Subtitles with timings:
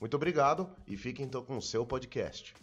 [0.00, 2.54] Muito obrigado e fiquem então com o seu podcast.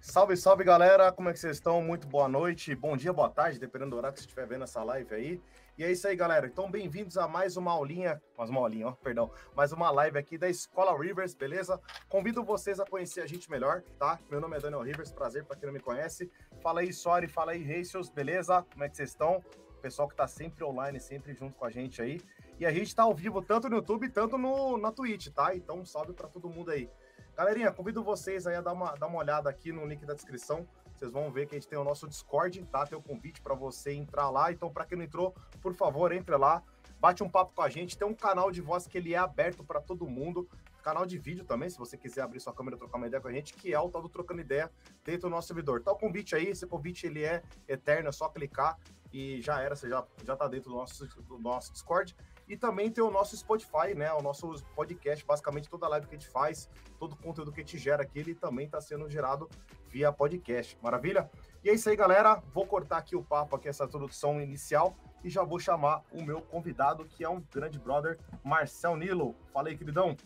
[0.00, 1.80] Salve, salve galera, como é que vocês estão?
[1.80, 4.82] Muito boa noite, bom dia, boa tarde, dependendo do horário que você estiver vendo essa
[4.82, 5.40] live aí.
[5.78, 6.44] E é isso aí, galera.
[6.44, 10.36] Então, bem-vindos a mais uma aulinha, mais uma aulinha, ó, perdão, mais uma live aqui
[10.36, 11.80] da Escola Rivers, beleza?
[12.08, 14.18] Convido vocês a conhecer a gente melhor, tá?
[14.28, 16.28] Meu nome é Daniel Rivers, prazer para quem não me conhece.
[16.60, 18.66] Fala aí, Sorry, fala aí, Ratios, beleza?
[18.72, 19.40] Como é que vocês estão?
[19.82, 22.20] Pessoal que tá sempre online, sempre junto com a gente aí.
[22.60, 25.56] E a gente tá ao vivo tanto no YouTube, tanto no, na Twitch, tá?
[25.56, 26.88] Então, um salve para todo mundo aí.
[27.36, 30.68] Galerinha, convido vocês aí a dar uma, dar uma olhada aqui no link da descrição.
[30.94, 32.86] Vocês vão ver que a gente tem o nosso Discord, tá?
[32.86, 34.52] Tem o convite para você entrar lá.
[34.52, 36.62] Então, para quem não entrou, por favor, entre lá.
[37.00, 37.98] Bate um papo com a gente.
[37.98, 40.48] Tem um canal de voz que ele é aberto para todo mundo.
[40.82, 43.28] Canal de vídeo também, se você quiser abrir sua câmera e trocar uma ideia com
[43.28, 44.70] a gente, que é o tal do Trocando Ideia
[45.04, 45.80] dentro do nosso servidor.
[45.82, 48.78] Tá o convite aí, esse convite ele é eterno, é só clicar
[49.12, 52.16] e já era, você já, já tá dentro do nosso, do nosso Discord.
[52.48, 54.12] E também tem o nosso Spotify, né?
[54.12, 57.64] O nosso podcast, basicamente toda live que a gente faz, todo o conteúdo que a
[57.64, 59.48] gente gera aqui, ele também está sendo gerado
[59.88, 60.76] via podcast.
[60.82, 61.30] Maravilha?
[61.62, 62.42] E é isso aí, galera.
[62.52, 66.42] Vou cortar aqui o papo, aqui, essa introdução inicial, e já vou chamar o meu
[66.42, 69.36] convidado, que é um grande brother, Marcel Nilo.
[69.52, 70.16] Fala aí, queridão.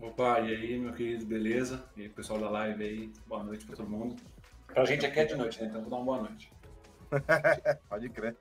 [0.00, 1.84] Opa, e aí, meu querido, beleza?
[1.96, 4.14] E aí, pessoal da live aí, boa noite para todo mundo.
[4.68, 5.66] Pra gente aqui é de noite, né?
[5.66, 6.52] Então vou dar uma boa noite.
[7.88, 8.36] Pode crer.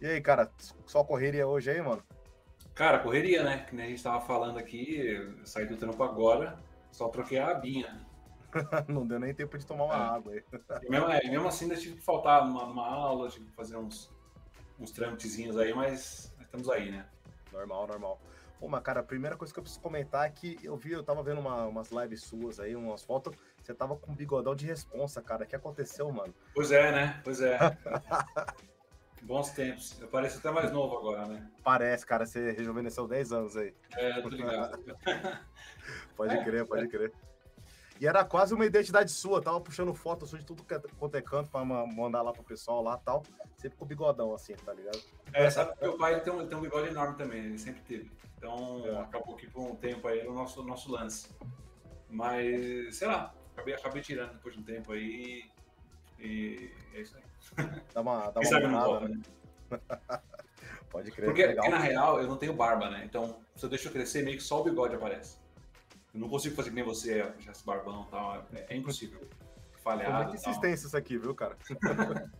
[0.00, 0.50] E aí, cara,
[0.84, 2.02] só correria hoje aí, mano?
[2.74, 3.64] Cara, correria, né?
[3.68, 6.58] Que nem a gente tava falando aqui, saí do trampo agora,
[6.90, 8.04] só troquei a abinha.
[8.88, 10.16] não deu nem tempo de tomar uma é.
[10.16, 10.42] água aí.
[10.82, 13.76] E mesmo, é, mesmo assim, ainda tive que faltar numa, numa aula, tive que fazer
[13.76, 14.12] uns,
[14.76, 17.06] uns trâmitezinhos aí, mas estamos aí, né?
[17.52, 18.20] Normal, normal.
[18.58, 21.02] Pô, mas cara, a primeira coisa que eu preciso comentar é que eu vi, eu
[21.02, 24.66] tava vendo uma, umas lives suas aí, umas fotos, você tava com um bigodão de
[24.66, 25.44] responsa, cara.
[25.44, 26.34] O que aconteceu, mano?
[26.54, 27.20] Pois é, né?
[27.22, 27.58] Pois é.
[29.22, 30.00] Bons tempos.
[30.00, 31.50] Eu pareço até mais novo agora, né?
[31.64, 32.24] Parece, cara.
[32.24, 33.74] Você rejuvenesceu 10 anos aí.
[33.96, 34.78] É, tô ligado.
[36.16, 36.88] pode crer, pode é.
[36.88, 37.12] crer.
[38.00, 39.40] E era quase uma identidade sua.
[39.40, 42.82] Tava puxando foto sua de tudo é, quanto é canto pra mandar lá pro pessoal
[42.82, 43.22] lá e tal.
[43.56, 45.00] Sempre com o bigodão assim, tá ligado?
[45.32, 47.44] É, sabe que meu pai tem um, tem um bigode enorme também.
[47.44, 48.10] Ele sempre teve.
[48.36, 49.00] Então, é.
[49.00, 51.28] acabou que por um tempo aí o nosso, nosso lance.
[52.08, 55.50] Mas, sei lá, acabei, acabei tirando depois de um tempo aí.
[56.18, 57.22] E é isso aí.
[57.94, 59.22] Dá uma, dá uma mudada, né?
[60.90, 61.26] Pode crer.
[61.26, 63.02] Porque, porque, na real eu não tenho barba, né?
[63.04, 65.38] Então, se eu deixo crescer, meio que só o bigode aparece.
[66.16, 68.46] Eu não consigo fazer que nem você, já esse barbão e tal.
[68.54, 69.20] É, é impossível.
[69.82, 70.10] Falhado.
[70.10, 71.58] É muita insistência isso aqui, viu, cara?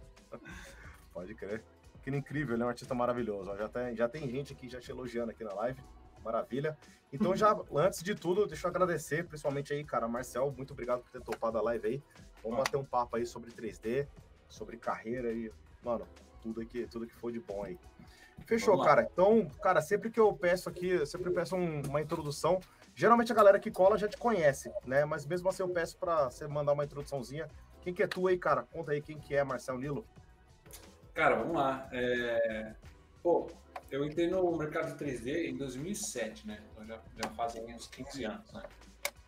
[1.12, 1.62] Pode crer.
[2.03, 3.54] Que incrível, ele é um artista maravilhoso.
[3.54, 5.78] Já tem, já tem gente aqui já te elogiando aqui na live.
[6.25, 6.76] Maravilha.
[7.12, 11.10] Então, já antes de tudo, deixa eu agradecer, principalmente aí, cara, Marcel, muito obrigado por
[11.10, 12.03] ter topado a live aí.
[12.43, 14.08] Vamos bater um papo aí sobre 3D,
[14.48, 15.53] sobre carreira e,
[15.84, 16.08] mano,
[16.41, 17.78] tudo que, tudo que for de bom aí.
[18.47, 19.06] Fechou, cara.
[19.12, 22.58] Então, cara, sempre que eu peço aqui, eu sempre peço um, uma introdução.
[22.96, 25.04] Geralmente a galera que cola já te conhece, né?
[25.04, 27.46] Mas mesmo assim eu peço para você mandar uma introduçãozinha.
[27.82, 28.62] Quem que é tu aí, cara?
[28.62, 30.06] Conta aí quem que é Marcel Nilo.
[31.12, 31.86] Cara, vamos lá.
[31.92, 32.74] É...
[33.22, 33.50] Pô,
[33.90, 36.58] eu entrei no mercado de 3D em 2007, né?
[36.72, 38.62] Então já, já fazem uns 15 anos, né?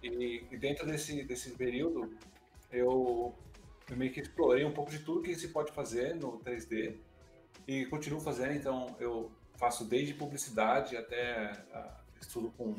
[0.03, 2.17] E, e dentro desse, desse período,
[2.73, 3.35] eu
[3.91, 6.97] eu meio que explorei um pouco de tudo que se pode fazer no 3D
[7.67, 8.53] e continuo fazendo.
[8.53, 12.77] Então, eu faço desde publicidade até uh, estudo com,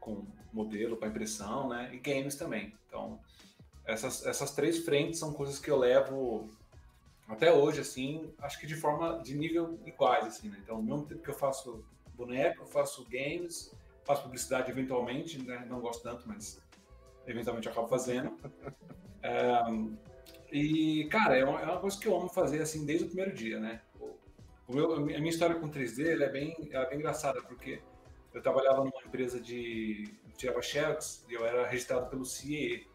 [0.00, 1.90] com modelo para impressão, né?
[1.92, 2.74] E games também.
[2.86, 3.20] Então,
[3.84, 6.48] essas, essas três frentes são coisas que eu levo
[7.28, 10.58] até hoje, assim, acho que de forma, de nível iguais, assim, né?
[10.62, 13.72] Então, ao mesmo tempo que eu faço boneco, eu faço games,
[14.04, 15.64] faço publicidade eventualmente, né?
[15.68, 16.60] Não gosto tanto, mas
[17.26, 18.36] eventualmente eu acabo fazendo.
[19.68, 19.96] Um,
[20.50, 23.32] e, cara, é uma, é uma, coisa que eu amo fazer, assim, desde o primeiro
[23.32, 23.80] dia, né?
[24.66, 27.80] O meu, a minha história com 3D, é bem, é bem engraçada, porque
[28.34, 30.04] eu trabalhava numa empresa de...
[30.36, 32.88] tirava xerox e eu era registrado pelo CIE.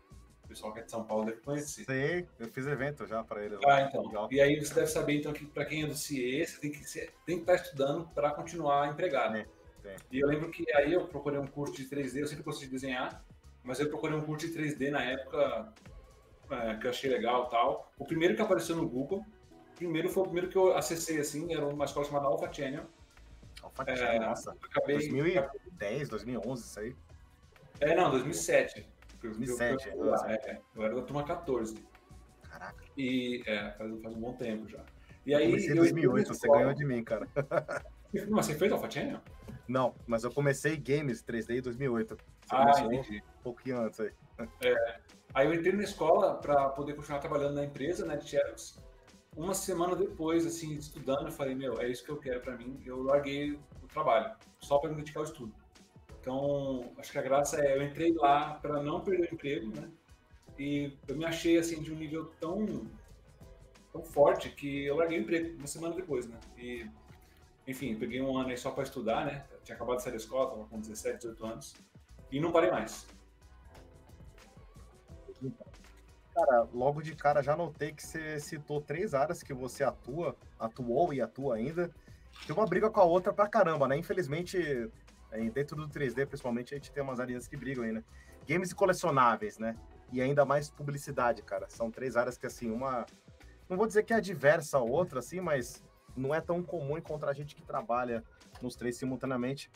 [0.46, 1.86] O pessoal que é de São Paulo deve conhecer.
[1.86, 3.60] Sim, eu fiz evento já para eles.
[3.66, 4.06] Ah, então.
[4.06, 4.30] Legal.
[4.32, 6.84] E aí você deve saber, então, que para quem é do CIE, você tem que,
[6.88, 9.38] ser, tem que estar estudando para continuar empregado.
[9.38, 9.46] Sim,
[9.82, 9.96] sim.
[10.12, 12.74] E eu lembro que aí eu procurei um curso de 3D, eu sempre gostei de
[12.74, 13.26] desenhar,
[13.64, 15.74] mas eu procurei um curso de 3D na época
[16.52, 17.92] é, que eu achei legal tal.
[17.98, 19.26] O primeiro que apareceu no Google,
[19.76, 22.86] primeiro foi o primeiro que eu acessei, assim, era uma escola chamada Alpha Channel.
[23.66, 24.56] Alpha é, nossa.
[24.64, 26.96] Acabei, 2010, 2011, isso aí.
[27.80, 28.88] É, não, 2007.
[29.22, 29.90] 2007.
[29.90, 31.84] Eu, eu, é, eu era da turma 14.
[32.44, 32.84] Caraca.
[32.96, 34.84] E é, faz, faz um bom tempo já.
[35.26, 37.28] E aí, eu comecei em 2008, você ganhou de mim, cara.
[38.30, 39.20] Não, você fez Alpha Channel?
[39.68, 42.16] Não, mas eu comecei games 3D em 2008.
[42.16, 43.24] Você ah, entendi.
[43.40, 44.12] Um pouquinho antes aí.
[44.62, 45.00] É,
[45.34, 48.80] aí eu entrei na escola para poder continuar trabalhando na empresa, né, de Xerox.
[49.36, 52.80] Uma semana depois, assim, estudando, eu falei, meu, é isso que eu quero para mim.
[52.86, 55.54] Eu larguei o trabalho, só para dedicar ao estudo.
[56.20, 59.90] Então, acho que a graça é, eu entrei lá para não perder o emprego, né?
[60.58, 62.88] E eu me achei, assim, de um nível tão,
[63.92, 66.40] tão forte que eu larguei o emprego uma semana depois, né?
[66.58, 66.90] E
[67.68, 69.44] enfim, peguei um ano aí só para estudar, né?
[69.64, 71.76] tinha acabado de sair da escola, estava com 17, 18 anos.
[72.32, 73.08] E não parei mais.
[76.36, 81.14] Cara, logo de cara já notei que você citou três áreas que você atua, atuou
[81.14, 81.90] e atua ainda.
[82.46, 83.98] Tem uma briga com a outra pra caramba, né?
[83.98, 84.92] Infelizmente,
[85.54, 88.04] dentro do 3D, principalmente, a gente tem umas áreas que brigam aí, né?
[88.46, 89.78] Games e colecionáveis, né?
[90.12, 91.70] E ainda mais publicidade, cara.
[91.70, 93.06] São três áreas que, assim, uma.
[93.70, 95.82] Não vou dizer que é diversa a outra, assim, mas
[96.18, 98.24] não é tão comum encontrar gente que trabalha
[98.62, 99.72] nos três simultaneamente.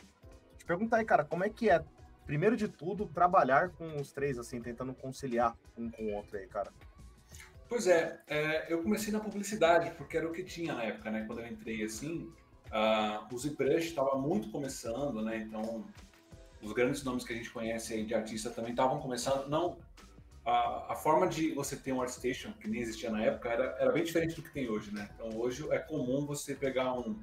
[0.58, 1.84] Te perguntar aí, cara, como é que é,
[2.30, 6.46] primeiro de tudo, trabalhar com os três, assim, tentando conciliar um com o outro aí,
[6.46, 6.72] cara?
[7.68, 11.24] Pois é, é eu comecei na publicidade, porque era o que tinha na época, né?
[11.26, 12.32] Quando eu entrei assim,
[12.68, 15.38] uh, o ZBrush estava muito começando, né?
[15.38, 15.84] Então,
[16.62, 19.80] os grandes nomes que a gente conhece aí de artista também estavam começando, não
[20.46, 23.92] a, a, forma de você ter um ArtStation, que nem existia na época, era, era
[23.92, 25.10] bem diferente do que tem hoje, né?
[25.16, 27.18] Então hoje é comum você pegar um,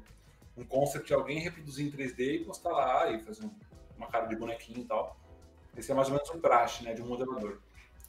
[0.57, 3.51] um concept de alguém, reproduzir em 3D e postar lá e fazer um,
[3.97, 5.17] uma cara de bonequinho e tal.
[5.77, 7.59] Esse é mais ou menos um praxe, né, de um modelador.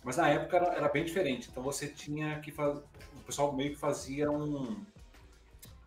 [0.03, 1.49] Mas na época era, era bem diferente.
[1.49, 2.81] Então você tinha que fazer,
[3.15, 4.83] o pessoal meio que fazia um,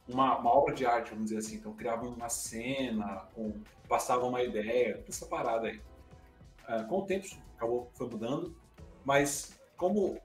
[0.07, 1.57] uma, uma, obra de arte, vamos dizer assim.
[1.57, 3.53] Então criava uma cena, com,
[3.89, 5.81] passava uma ideia, essa parada aí.
[6.69, 7.27] Uh, com o tempo
[7.57, 8.55] acabou foi mudando
[9.05, 10.19] mas como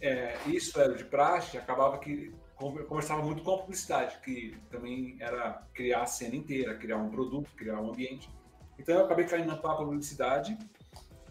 [0.00, 5.62] é, isso era de praxe, acabava que conversava muito com a publicidade, que também era
[5.74, 8.30] criar a cena inteira, criar um produto, criar um ambiente.
[8.78, 10.56] Então eu acabei caindo na publicidade,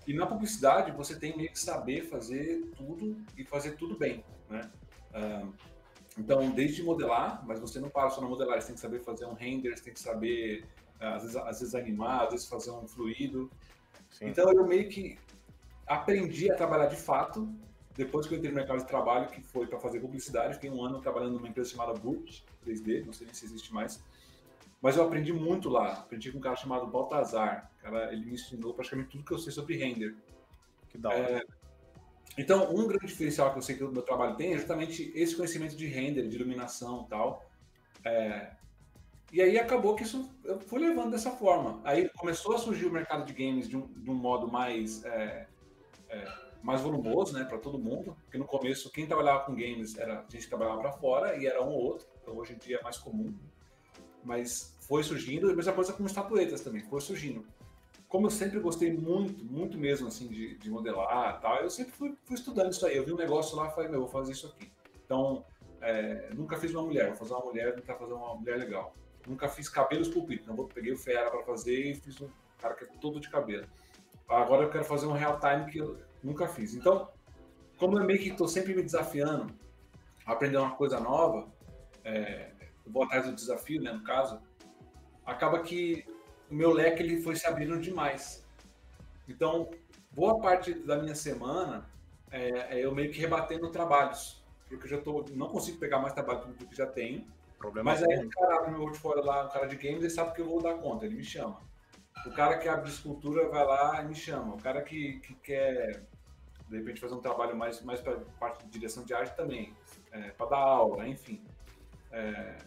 [0.08, 4.70] e na publicidade você tem meio que saber fazer tudo e fazer tudo bem, né?
[5.14, 5.54] Uh,
[6.18, 9.26] então, desde modelar, mas você não para só na modelar, você tem que saber fazer
[9.26, 10.66] um render, você tem que saber,
[11.00, 13.52] às vezes, às vezes animar, às vezes fazer um fluido.
[14.12, 14.28] Sim.
[14.28, 15.18] Então, eu meio que
[15.86, 17.48] aprendi a trabalhar de fato
[17.96, 20.56] depois que eu entrei no mercado de trabalho, que foi para fazer publicidade.
[20.56, 24.02] Fiquei um ano trabalhando numa empresa chamada Boot 3D, não sei nem se existe mais.
[24.86, 25.94] Mas eu aprendi muito lá.
[25.94, 27.72] Aprendi com um cara chamado Baltazar.
[27.82, 30.16] Cara, ele me ensinou praticamente tudo que eu sei sobre render.
[30.90, 31.40] Que da hora.
[31.40, 31.44] É,
[32.38, 35.36] então, um grande diferencial que eu sei que o meu trabalho tem é justamente esse
[35.36, 37.50] conhecimento de render, de iluminação e tal.
[38.04, 38.52] É,
[39.34, 41.82] e aí acabou que isso eu fui levando dessa forma.
[41.84, 45.48] Aí começou a surgir o mercado de games de um, de um modo mais é,
[46.10, 48.16] é, mais volumoso, né, para todo mundo.
[48.26, 51.48] Porque no começo, quem trabalhava com games era a gente que trabalhava para fora e
[51.48, 52.06] era um ou outro.
[52.22, 53.36] Então hoje em dia é mais comum.
[54.24, 57.46] Mas foi surgindo, e a mesma coisa com estatuetas também, foi surgindo.
[58.08, 62.16] Como eu sempre gostei muito, muito mesmo, assim, de, de modelar tal, eu sempre fui,
[62.24, 62.96] fui, estudando isso aí.
[62.96, 64.72] Eu vi um negócio lá e falei, meu, vou fazer isso aqui.
[65.04, 65.44] Então,
[65.82, 68.96] é, nunca fiz uma mulher, vou fazer uma mulher, tentar fazer uma mulher legal.
[69.28, 72.76] Nunca fiz cabelo esculpido, então vou, peguei o Fera para fazer e fiz um cara
[72.76, 73.66] que é todo de cabelo.
[74.28, 76.74] Agora eu quero fazer um real time que eu nunca fiz.
[76.74, 77.10] Então,
[77.78, 79.54] como eu meio que estou sempre me desafiando
[80.26, 81.48] a aprender uma coisa nova,
[82.04, 82.52] é,
[82.86, 84.40] eu vou atrás do desafio, né, no caso,
[85.26, 86.06] acaba que
[86.50, 88.46] o meu leque ele foi se abrindo demais.
[89.28, 89.70] Então,
[90.12, 91.90] boa parte da minha semana
[92.32, 96.14] é, é eu meio que rebatendo trabalhos, porque eu já tô, não consigo pegar mais
[96.14, 97.26] trabalho do que já tenho.
[97.58, 100.34] Problema mas aí o cara abre meu portfólio lá, o cara de games, ele sabe
[100.34, 101.60] que eu vou dar conta, ele me chama.
[102.26, 104.56] O cara que abre escultura vai lá e me chama.
[104.56, 106.04] O cara que, que quer,
[106.70, 109.74] de repente, fazer um trabalho mais, mais para parte de direção de arte também,
[110.12, 111.44] é, para dar aula, enfim.
[112.12, 112.58] É,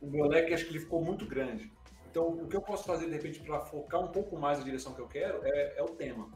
[0.00, 1.72] o meu leque acho que ele ficou muito grande.
[2.10, 4.94] Então, o que eu posso fazer, de repente, para focar um pouco mais a direção
[4.94, 6.30] que eu quero é, é o tema.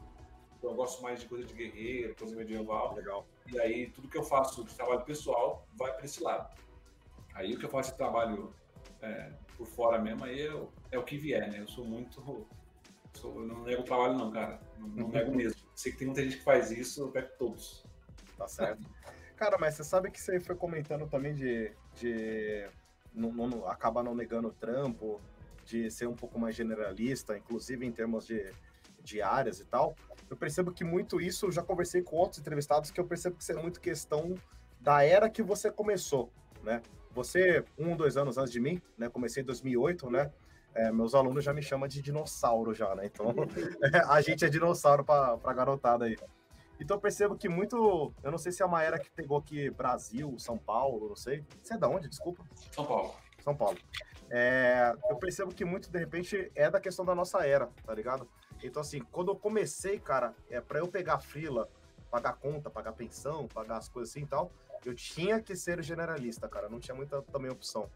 [0.57, 2.93] Então, eu gosto mais de coisa de guerreiro, coisa medieval.
[2.93, 3.25] Legal.
[3.51, 6.55] E aí, tudo que eu faço de trabalho pessoal vai para esse lado.
[7.33, 8.53] Aí, o que eu faço de trabalho
[9.01, 11.59] é, por fora mesmo, aí eu, é o que vier, né?
[11.59, 12.47] Eu sou muito.
[13.13, 14.59] Sou, eu não nego trabalho, não, cara.
[14.77, 15.59] Não, não nego mesmo.
[15.75, 17.83] Sei que tem muita gente que faz isso, eu pego todos.
[18.37, 18.81] Tá certo.
[19.35, 21.71] cara, mas você sabe que você foi comentando também de.
[21.95, 22.67] de
[23.13, 25.19] não, não, acaba não negando o trampo,
[25.71, 28.51] de ser um pouco mais generalista, inclusive em termos de,
[29.01, 29.95] de áreas e tal.
[30.29, 33.43] Eu percebo que muito isso, eu já conversei com outros entrevistados, que eu percebo que
[33.43, 34.35] isso é muito questão
[34.79, 36.31] da era que você começou,
[36.63, 36.81] né?
[37.13, 39.09] Você, um, dois anos antes de mim, né?
[39.09, 40.31] Comecei em 2008, né?
[40.73, 43.05] é, meus alunos já me chamam de dinossauro já, né?
[43.05, 43.27] Então,
[44.09, 46.17] a gente é dinossauro para a garotada aí.
[46.79, 48.11] Então eu percebo que muito.
[48.23, 51.45] Eu não sei se é uma era que pegou aqui Brasil, São Paulo, não sei.
[51.61, 52.07] Você é da onde?
[52.07, 52.43] Desculpa.
[52.71, 53.13] São Paulo.
[53.43, 53.77] São Paulo.
[54.33, 58.25] É, eu percebo que muito, de repente, é da questão da nossa era, tá ligado?
[58.63, 61.69] Então, assim, quando eu comecei, cara, é para eu pegar fila,
[62.09, 64.49] pagar conta, pagar pensão, pagar as coisas assim e tal,
[64.85, 66.69] eu tinha que ser generalista, cara.
[66.69, 67.89] Não tinha muita também opção.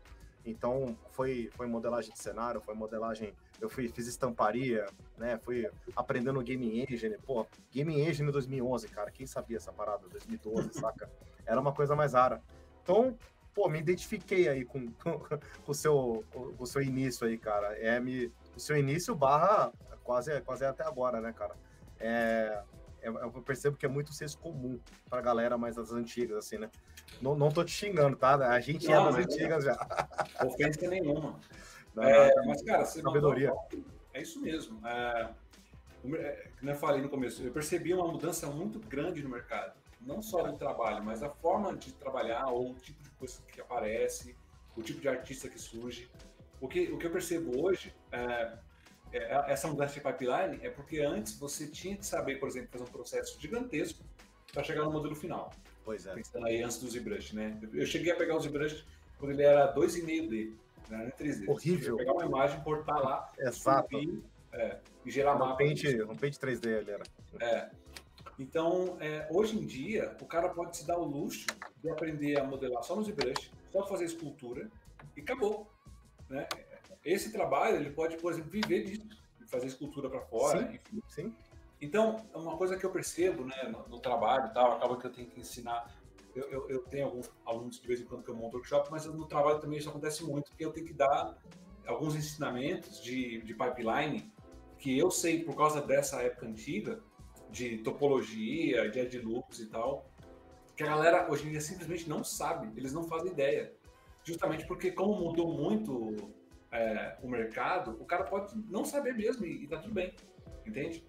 [0.45, 3.33] Então, foi, foi modelagem de cenário, foi modelagem.
[3.61, 4.85] Eu fui, fiz estamparia,
[5.17, 5.39] né?
[5.41, 7.17] Fui aprendendo Game Engine.
[7.25, 9.09] Pô, Game Engine 2011, cara.
[9.09, 10.07] Quem sabia essa parada?
[10.09, 11.09] 2012, saca?
[11.45, 12.43] Era uma coisa mais rara.
[12.83, 13.17] Então,
[13.55, 17.73] pô, me identifiquei aí com, com, com o, seu, com o seu início aí, cara.
[17.79, 19.71] É, me, o seu início barra
[20.03, 21.55] quase, quase até agora, né, cara?
[21.99, 22.61] É,
[23.01, 26.69] é eu percebo que é muito senso comum pra galera mais das antigas, assim, né?
[27.21, 28.35] Não, não tô te xingando, tá?
[28.35, 29.73] A gente não, é das antigas já.
[30.45, 31.39] Ofensa nenhuma.
[31.95, 33.53] Não, é, mas, cara, você sabedoria.
[34.13, 34.85] é isso mesmo.
[34.85, 35.31] É,
[36.01, 39.73] como eu falei no começo, eu percebi uma mudança muito grande no mercado.
[40.01, 43.61] Não só no trabalho, mas a forma de trabalhar, ou o tipo de coisa que
[43.61, 44.35] aparece,
[44.75, 46.09] o tipo de artista que surge.
[46.59, 48.57] O que, o que eu percebo hoje, é,
[49.11, 52.83] é, essa mudança de pipeline, é porque antes você tinha que saber, por exemplo, fazer
[52.83, 54.03] um processo gigantesco
[54.53, 55.51] para chegar no modelo final.
[55.83, 56.13] Pois é.
[56.13, 57.59] Pensando aí antes do ZBrush, né?
[57.73, 58.85] Eu cheguei a pegar o ZBrush
[59.17, 60.53] quando ele era 2,5D,
[60.89, 61.11] né?
[61.17, 61.47] 3D.
[61.47, 61.97] Horrível.
[61.97, 63.89] Pegar uma imagem, cortar lá, Exato.
[63.91, 65.57] Subir, é, e gerar um mapa.
[65.57, 67.03] Pente, um pente 3D ali era.
[67.39, 67.69] É.
[68.37, 71.45] Então, é, hoje em dia, o cara pode se dar o luxo
[71.81, 74.69] de aprender a modelar só no ZBrush, só fazer escultura
[75.15, 75.69] e acabou.
[76.29, 76.47] Né?
[77.03, 79.07] Esse trabalho, ele pode, por exemplo, viver disso,
[79.47, 81.03] fazer escultura para fora, sim, enfim.
[81.07, 81.35] Sim.
[81.81, 85.11] Então, é uma coisa que eu percebo né, no, no trabalho tal, acaba que eu
[85.11, 85.93] tenho que ensinar.
[86.35, 89.05] Eu, eu, eu, tenho alguns alunos de vez em quando que eu monto workshop, mas
[89.05, 91.37] no trabalho também isso acontece muito, porque eu tenho que dar
[91.85, 94.29] alguns ensinamentos de, de pipeline
[94.77, 97.01] que eu sei por causa dessa época antiga,
[97.49, 100.09] de topologia, de edge loops e tal,
[100.75, 103.73] que a galera hoje em dia simplesmente não sabe, eles não fazem ideia.
[104.23, 106.15] Justamente porque, como mudou muito
[106.71, 110.13] é, o mercado, o cara pode não saber mesmo e, e tá tudo bem,
[110.65, 111.05] entende?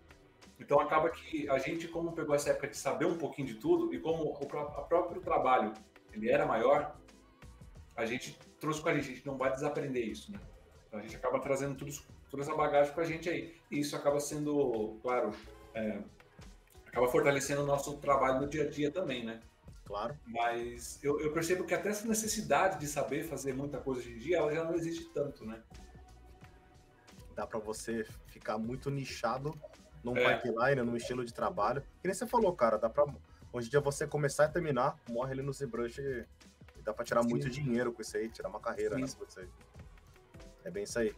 [0.59, 3.93] Então acaba que a gente, como pegou essa época de saber um pouquinho de tudo
[3.93, 4.47] e como o
[4.87, 5.73] próprio trabalho
[6.12, 6.97] ele era maior,
[7.95, 10.38] a gente trouxe com a gente, a gente não vai desaprender isso, né?
[10.87, 11.93] Então a gente acaba trazendo tudo,
[12.31, 13.55] toda essa bagagem com a gente aí.
[13.71, 15.33] E isso acaba sendo, claro,
[15.75, 15.99] é,
[16.96, 19.40] acaba fortalecendo o nosso trabalho no dia a dia também, né?
[19.84, 20.18] Claro.
[20.26, 24.18] Mas eu, eu percebo que até essa necessidade de saber fazer muita coisa hoje em
[24.18, 25.62] dia, ela já não existe tanto, né?
[27.34, 29.54] Dá para você ficar muito nichado
[30.02, 30.38] num é.
[30.38, 31.82] pipeline, num estilo de trabalho.
[32.00, 33.04] Que nem você falou, cara, dá pra.
[33.52, 36.26] Hoje em dia você começar e terminar, morre ali no ZBrush e,
[36.78, 37.28] e dá pra tirar Sim.
[37.28, 39.48] muito dinheiro com isso aí, tirar uma carreira nessa coisa aí.
[40.64, 41.14] É bem isso aí.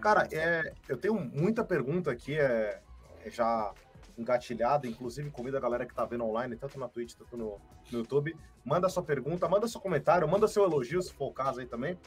[0.00, 2.80] Cara, é, eu tenho muita pergunta aqui, é,
[3.24, 3.74] é já
[4.16, 7.98] engatilhada, inclusive convido a galera que tá vendo online, tanto na Twitch, tanto no, no
[7.98, 11.66] YouTube, manda sua pergunta, manda seu comentário, manda seu elogio, se for o caso aí
[11.66, 11.98] também.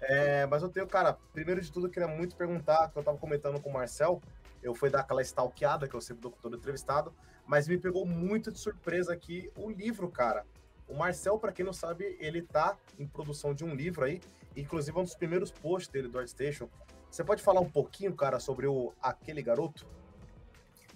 [0.00, 3.18] É, mas eu tenho, cara, primeiro de tudo, eu queria muito perguntar, que eu tava
[3.18, 4.20] comentando com o Marcel,
[4.62, 7.12] eu fui dar aquela stalkeada, que eu sempre dou com todo entrevistado,
[7.46, 10.44] mas me pegou muito de surpresa aqui o livro, cara.
[10.88, 14.20] O Marcel, para quem não sabe, ele tá em produção de um livro aí,
[14.56, 16.68] inclusive é um dos primeiros posts dele do ArtStation.
[17.10, 19.86] Você pode falar um pouquinho, cara, sobre o Aquele Garoto?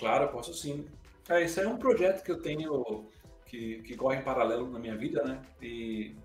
[0.02, 0.84] Claro, posso sim.
[1.28, 3.06] É, isso é um projeto que eu tenho
[3.46, 5.40] que, que corre em paralelo na minha vida, né?
[5.62, 6.16] E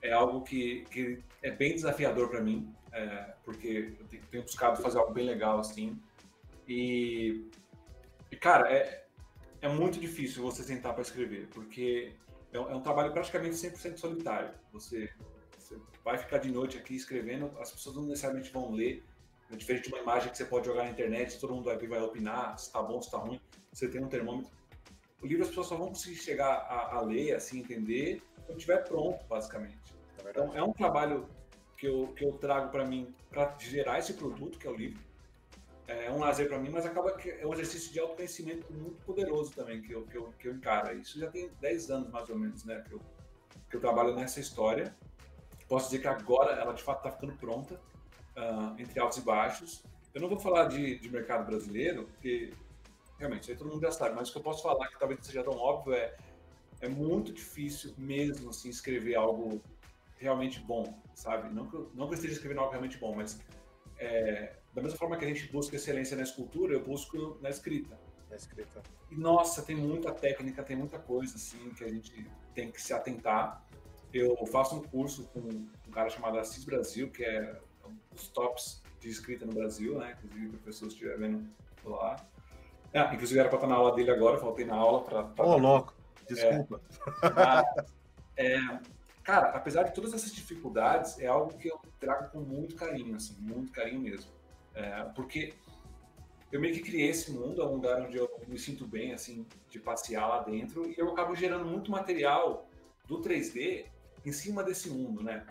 [0.00, 4.96] é algo que, que é bem desafiador para mim, é, porque eu tenho, buscado fazer
[4.96, 6.00] algo bem legal assim.
[6.66, 7.50] E,
[8.32, 9.04] e cara, é,
[9.60, 12.14] é muito difícil você sentar para escrever, porque
[12.50, 14.54] é um, é um, trabalho praticamente 100% solitário.
[14.72, 15.10] Você,
[15.58, 19.04] você vai ficar de noite aqui escrevendo, as pessoas não necessariamente vão ler,
[19.50, 22.58] é diferente de uma imagem que você pode jogar na internet, todo mundo vai opinar
[22.58, 23.40] se está bom, se está ruim,
[23.72, 24.50] você tem um termômetro.
[25.22, 28.84] O livro as pessoas só vão conseguir chegar a, a ler, assim, entender, quando estiver
[28.84, 29.78] pronto, basicamente.
[30.24, 31.28] É então, é um trabalho
[31.76, 35.00] que eu, que eu trago para mim para gerar esse produto, que é o livro,
[35.86, 39.52] é um lazer para mim, mas acaba que é um exercício de autoconhecimento muito poderoso
[39.52, 40.98] também que eu, que eu, que eu encaro.
[40.98, 43.00] Isso já tem 10 anos mais ou menos, né, que eu,
[43.70, 44.96] que eu trabalho nessa história.
[45.68, 47.80] Posso dizer que agora ela de fato está ficando pronta,
[48.36, 49.82] uh, entre altos e baixos.
[50.14, 52.52] Eu não vou falar de, de mercado brasileiro, porque
[53.18, 55.42] realmente aí todo mundo já sabe, mas o que eu posso falar que talvez seja
[55.42, 56.16] tão óbvio é
[56.80, 59.60] é muito difícil mesmo assim escrever algo
[60.18, 61.52] realmente bom, sabe?
[61.52, 63.40] Não que eu, não que eu esteja escrevendo algo realmente bom, mas
[63.98, 67.98] é, da mesma forma que a gente busca excelência na escultura, eu busco na escrita.
[68.30, 68.82] Na escrita.
[69.10, 72.92] E nossa, tem muita técnica, tem muita coisa assim que a gente tem que se
[72.92, 73.64] atentar.
[74.12, 77.60] Eu faço um curso com um cara chamado Assis Brasil, que é
[78.16, 80.16] dos tops de escrita no Brasil, né?
[80.18, 81.48] Inclusive, o professor estiver vendo
[81.84, 82.16] lá.
[82.92, 85.22] Ah, inclusive, era para estar na aula dele agora, faltei na aula para.
[85.22, 85.94] Ô, oh, louco,
[86.28, 86.80] desculpa.
[88.36, 88.80] É, é,
[89.22, 93.36] cara, apesar de todas essas dificuldades, é algo que eu trago com muito carinho, assim,
[93.38, 94.30] muito carinho mesmo.
[94.74, 95.54] É, porque
[96.50, 99.46] eu meio que criei esse mundo, é um lugar onde eu me sinto bem, assim,
[99.68, 102.66] de passear lá dentro, e eu acabo gerando muito material
[103.06, 103.86] do 3D
[104.24, 105.46] em cima desse mundo, né?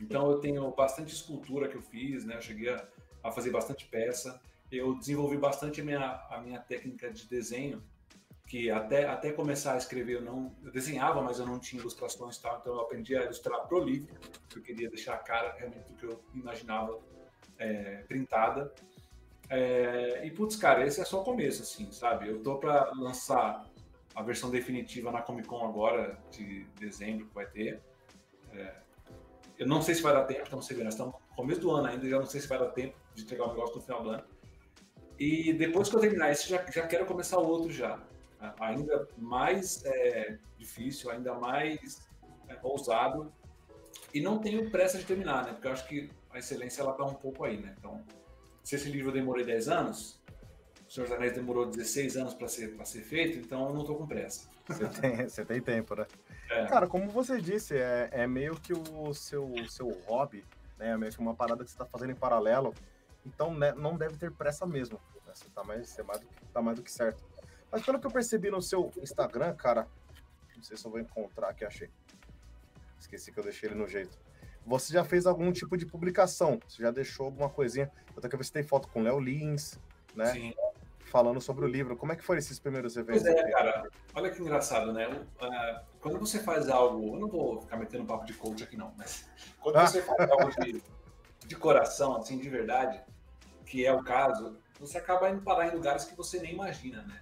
[0.00, 2.36] Então eu tenho bastante escultura que eu fiz, né?
[2.36, 2.88] Eu cheguei a,
[3.22, 4.40] a fazer bastante peça,
[4.70, 7.82] eu desenvolvi bastante a minha, a minha técnica de desenho,
[8.46, 12.36] que até, até começar a escrever eu não eu desenhava, mas eu não tinha ilustrações
[12.36, 14.12] e tal, então eu aprendi a ilustrar pro livro,
[14.48, 16.98] porque eu queria deixar a cara realmente do que eu imaginava
[17.58, 18.72] é, printada.
[19.48, 22.28] É, e putz, cara, esse é só o começo, assim, sabe?
[22.28, 23.64] Eu tô para lançar
[24.14, 27.80] a versão definitiva na Comic Con agora, de dezembro, que vai ter.
[28.52, 28.74] É,
[29.60, 32.08] eu não sei se vai dar tempo, estamos chegando, estamos no começo do ano ainda,
[32.08, 34.24] já não sei se vai dar tempo de entregar o negócio no final do ano.
[35.18, 38.02] E depois que eu terminar esse, já, já quero começar o outro já.
[38.58, 42.08] Ainda mais é, difícil, ainda mais
[42.48, 43.30] é, ousado.
[44.14, 45.52] E não tenho pressa de terminar, né?
[45.52, 47.74] Porque eu acho que a excelência ela tá um pouco aí, né?
[47.78, 48.02] Então,
[48.64, 50.18] se esse livro eu demorei 10 anos,
[50.88, 53.94] o Senhor dos Anéis demorou 16 anos para ser, ser feito, então eu não tô
[53.94, 54.48] com pressa.
[54.70, 56.06] Você tem, você tem tempo, né?
[56.48, 56.66] É.
[56.66, 60.44] Cara, como você disse, é, é meio que o seu, seu hobby,
[60.78, 60.90] né?
[60.90, 62.74] É meio que uma parada que você está fazendo em paralelo.
[63.24, 65.00] Então né, não deve ter pressa mesmo.
[65.26, 65.32] Né?
[65.34, 67.22] Você tá mais, você é mais do, tá mais do que certo.
[67.70, 69.86] Mas pelo que eu percebi no seu Instagram, cara,
[70.56, 71.90] não sei se eu vou encontrar aqui, achei.
[72.98, 74.18] Esqueci que eu deixei ele no jeito.
[74.66, 76.60] Você já fez algum tipo de publicação?
[76.68, 77.90] Você já deixou alguma coisinha?
[78.08, 79.78] Eu tô querendo ver se tem foto com Léo Lins,
[80.14, 80.26] né?
[80.26, 80.54] Sim
[81.10, 81.96] falando sobre o livro.
[81.96, 83.22] Como é que foram esses primeiros eventos?
[83.22, 83.90] Pois é, cara.
[84.14, 85.08] Olha que engraçado, né?
[86.00, 89.28] Quando você faz algo, eu não vou ficar metendo papo de coach aqui não, mas
[89.60, 89.86] quando ah.
[89.86, 90.82] você faz algo de,
[91.46, 93.00] de coração, assim, de verdade,
[93.66, 97.20] que é o caso, você acaba indo parar em lugares que você nem imagina, né?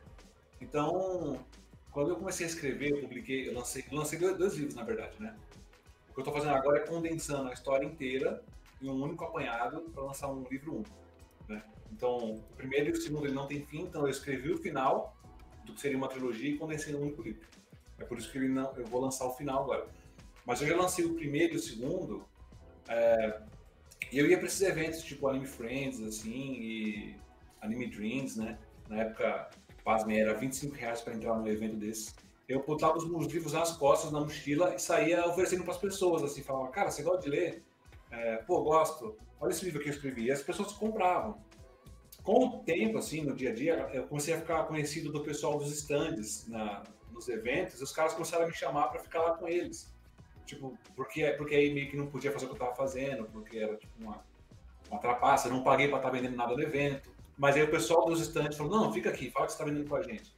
[0.60, 1.44] Então,
[1.90, 4.84] quando eu comecei a escrever, eu publiquei, eu lancei, eu lancei dois, dois livros, na
[4.84, 5.34] verdade, né?
[6.10, 8.42] O que eu estou fazendo agora é condensando a história inteira
[8.80, 10.96] em um único apanhado para lançar um livro único,
[11.48, 11.62] né?
[11.92, 15.16] Então, o primeiro e o segundo ele não tem fim, então eu escrevi o final
[15.64, 17.46] do que seria uma trilogia e condensei num único livro.
[17.98, 19.86] É por isso que ele não, eu vou lançar o final agora.
[20.46, 22.24] Mas eu já lancei o primeiro e o segundo,
[22.88, 23.40] é,
[24.10, 27.16] e eu ia para esses eventos tipo Anime Friends, assim, e
[27.60, 28.58] Anime Dreams, né?
[28.88, 29.50] Na época,
[29.84, 32.14] pasmem, era 25 reais para entrar num evento desse.
[32.48, 36.22] Eu botava os meus livros nas costas, na mochila, e saía oferecendo para as pessoas,
[36.22, 37.62] assim, falava, cara, você gosta de ler?
[38.10, 39.18] É, Pô, gosto.
[39.38, 40.24] Olha esse livro que eu escrevi.
[40.24, 41.38] E as pessoas compravam
[42.28, 45.58] com o tempo, assim, no dia a dia, eu comecei a ficar conhecido do pessoal
[45.58, 49.48] dos stands na, nos eventos, os caras começaram a me chamar para ficar lá com
[49.48, 49.90] eles.
[50.44, 53.56] Tipo, porque, porque aí meio que não podia fazer o que eu tava fazendo, porque
[53.56, 54.22] era tipo uma,
[54.90, 57.10] uma trapaça, eu não paguei para estar tá vendendo nada no evento.
[57.38, 59.88] Mas aí o pessoal dos stands falou: não, fica aqui, fala que você está vendendo
[59.88, 60.30] com a gente.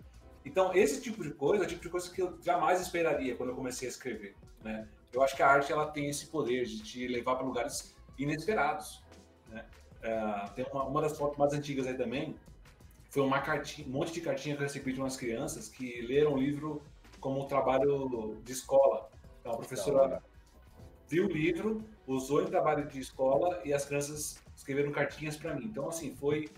[0.45, 3.49] Então, esse tipo de coisa é o tipo de coisa que eu jamais esperaria quando
[3.49, 4.37] eu comecei a escrever.
[4.63, 4.87] Né?
[5.13, 9.03] Eu acho que a arte ela tem esse poder de te levar para lugares inesperados.
[9.49, 9.67] Né?
[10.03, 12.37] É, tem uma, uma das fotos mais antigas aí também,
[13.11, 16.35] foi uma cartinha, um monte de cartinha que eu recebi de umas crianças que leram
[16.35, 16.83] o livro
[17.19, 19.11] como um trabalho de escola.
[19.41, 20.23] Então a professora
[21.09, 25.65] viu o livro, usou em trabalho de escola e as crianças escreveram cartinhas para mim.
[25.65, 26.49] Então, assim, foi.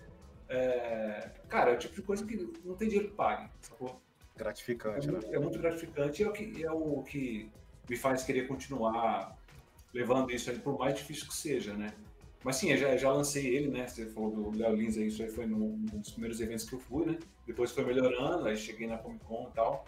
[0.48, 1.31] É...
[1.48, 3.98] Cara, é o tipo de coisa que não tem dinheiro que pague, sacou?
[4.37, 5.37] Gratificante, é muito, né?
[5.37, 7.50] É muito gratificante e é o, que, é o que
[7.88, 9.37] me faz querer continuar
[9.92, 11.94] levando isso aí, por mais difícil que seja, né?
[12.44, 13.87] Mas sim, eu já, já lancei ele, né?
[13.87, 16.81] Você falou do Léo Lins aí, isso aí foi num, dos primeiros eventos que eu
[16.81, 17.18] fui, né?
[17.46, 19.85] Depois foi melhorando, aí cheguei na Comic Con e tal.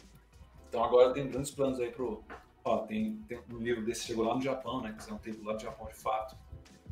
[0.68, 2.22] Então agora tem grandes planos aí pro.
[2.64, 4.96] Ó, tem, tem um livro desse chegou lá no Japão, né?
[4.98, 6.36] Que é um tempo lá do Japão de fato.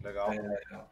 [0.02, 0.32] Legal.
[0.32, 0.84] É,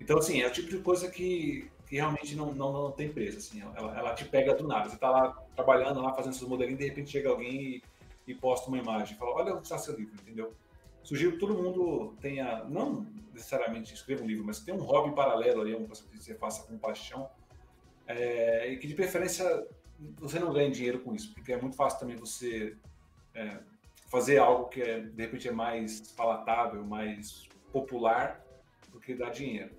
[0.00, 3.38] então, assim, é o tipo de coisa que, que realmente não, não, não tem preço,
[3.38, 3.60] assim.
[3.74, 4.88] Ela, ela te pega do nada.
[4.88, 7.82] Você tá lá trabalhando, lá fazendo seus modelinhos, de repente chega alguém e,
[8.28, 9.16] e posta uma imagem.
[9.16, 10.54] Fala, olha onde está seu livro, entendeu?
[11.06, 15.60] Sugiro que todo mundo tenha, não necessariamente escreva um livro, mas tenha um hobby paralelo
[15.60, 17.30] ali, uma coisa que você faça com paixão,
[18.08, 19.66] é, e que de preferência
[20.16, 22.76] você não ganhe dinheiro com isso, porque é muito fácil também você
[23.34, 23.58] é,
[24.08, 28.44] fazer algo que é, de repente é mais palatável, mais popular,
[28.92, 29.70] do que dar dinheiro.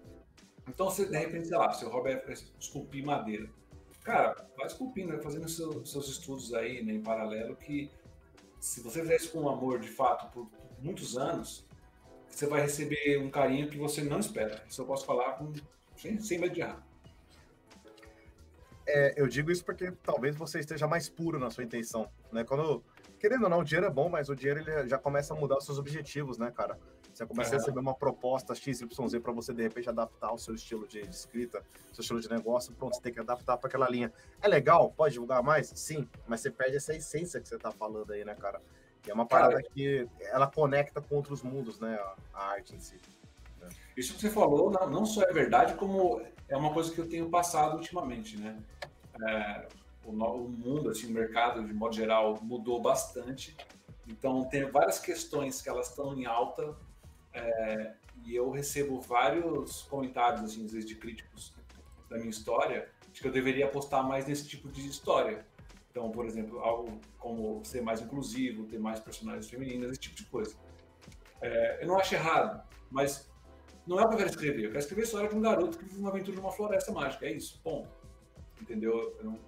[0.66, 3.50] Então, você, de repente, sei lá, seu hobby é esculpir madeira.
[4.04, 7.92] Cara, vai esculpindo, vai fazendo seu, seus estudos aí né, em paralelo, que
[8.60, 11.66] se você fizer isso com amor, de fato, por, muitos anos,
[12.30, 14.64] você vai receber um carinho que você não espera.
[14.70, 15.52] Isso eu posso falar com,
[15.96, 16.86] sem, sem medo de errar.
[18.86, 22.46] É, eu digo isso porque talvez você esteja mais puro na sua intenção, né?
[22.46, 22.82] Quando,
[23.20, 25.58] querendo ou não, o dinheiro é bom, mas o dinheiro ele já começa a mudar
[25.58, 26.80] os seus objetivos, né, cara?
[27.18, 28.86] Você começa a receber uma proposta XYZ
[29.24, 32.72] para você, de repente, adaptar o seu estilo de, de, escrita, seu estilo de negócio,
[32.74, 34.14] pronto, você tem que adaptar para aquela linha.
[34.40, 34.94] É legal?
[34.96, 35.74] Pode divulgar mais?
[35.76, 38.62] Sim, mas você perde essa essência que você tá falando aí, né, cara?
[39.10, 42.00] É uma parada cara, que ela conecta com outros mundos, né,
[42.34, 43.00] a, arte em si.
[43.60, 43.70] Né?
[43.96, 47.08] Isso que você falou não, não só é verdade, como é uma coisa que eu
[47.08, 48.58] tenho passado ultimamente, né?
[49.22, 49.68] É,
[50.06, 53.56] o, o mundo, assim, o mercado, de modo geral, mudou bastante.
[54.08, 56.76] Então, tem várias questões que elas estão em alta
[57.34, 57.94] é,
[58.26, 61.54] e eu recebo vários comentários, assim, às vezes, de críticos
[62.10, 65.46] da minha história, de que eu deveria apostar mais nesse tipo de história.
[65.98, 70.26] Então, por exemplo, algo como ser mais inclusivo, ter mais personagens femininas, esse tipo de
[70.26, 70.56] coisa.
[71.42, 73.28] É, eu não acho errado, mas
[73.88, 74.66] não é o que eu quero escrever.
[74.66, 77.26] Eu quero escrever a história de um garoto que vive uma aventura numa floresta mágica.
[77.26, 77.90] É isso, ponto.
[78.62, 79.18] Entendeu?
[79.24, 79.40] Não,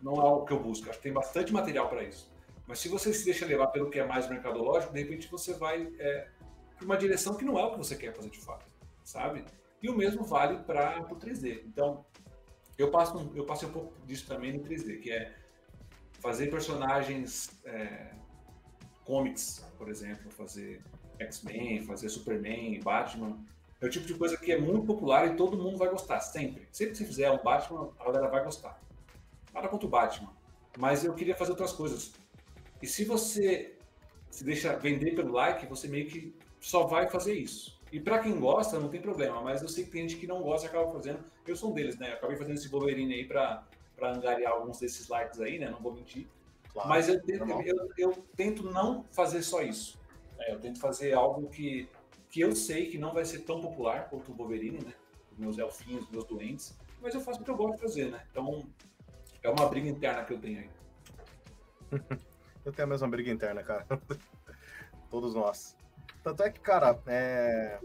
[0.00, 0.88] não é o que eu busco.
[0.88, 2.32] Acho que tem bastante material para isso.
[2.66, 5.92] Mas se você se deixa levar pelo que é mais mercadológico, de repente você vai
[5.98, 6.30] é,
[6.74, 8.64] para uma direção que não é o que você quer fazer de fato,
[9.04, 9.44] sabe?
[9.82, 11.64] E o mesmo vale para o 3D.
[11.66, 12.02] Então,
[12.78, 15.45] eu passo eu passei um pouco disso também no 3D, que é
[16.26, 18.08] fazer personagens é,
[19.04, 20.82] comics, por exemplo, fazer
[21.20, 23.38] X-Men, fazer Superman, Batman.
[23.80, 26.66] É o tipo de coisa que é muito popular e todo mundo vai gostar, sempre.
[26.72, 28.82] Sempre que você fizer um Batman, a galera vai gostar.
[29.54, 30.32] Nada contra o Batman.
[30.76, 32.12] Mas eu queria fazer outras coisas.
[32.82, 33.76] E se você
[34.28, 37.80] se deixa vender pelo like, você meio que só vai fazer isso.
[37.92, 40.42] E para quem gosta, não tem problema, mas eu sei que tem gente que não
[40.42, 41.20] gosta e acaba fazendo.
[41.46, 42.10] Eu sou um deles, né?
[42.10, 43.64] Eu acabei fazendo esse Wolverine aí para
[44.02, 45.70] angariar alguns desses likes aí, né?
[45.70, 46.28] Não vou mentir.
[46.72, 49.98] Claro, mas eu tento, eu, eu tento não fazer só isso.
[50.38, 51.88] É, eu tento fazer algo que,
[52.28, 54.92] que eu sei que não vai ser tão popular quanto o Wolverine, né?
[55.32, 56.76] Os meus elfinhos, os meus doentes.
[57.00, 58.26] Mas eu faço o que eu gosto de fazer, né?
[58.30, 58.68] Então,
[59.42, 60.70] é uma briga interna que eu tenho aí.
[62.64, 63.86] eu tenho a mesma briga interna, cara.
[65.10, 65.76] Todos nós.
[66.22, 67.78] Tanto é que, cara, é...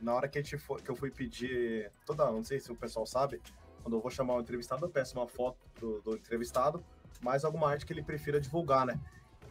[0.00, 2.76] na hora que, a gente foi, que eu fui pedir, toda, não sei se o
[2.76, 3.42] pessoal sabe,
[3.82, 6.82] quando eu vou chamar um entrevistado, eu peço uma foto do, do entrevistado,
[7.22, 8.98] mais alguma arte que ele prefira divulgar, né?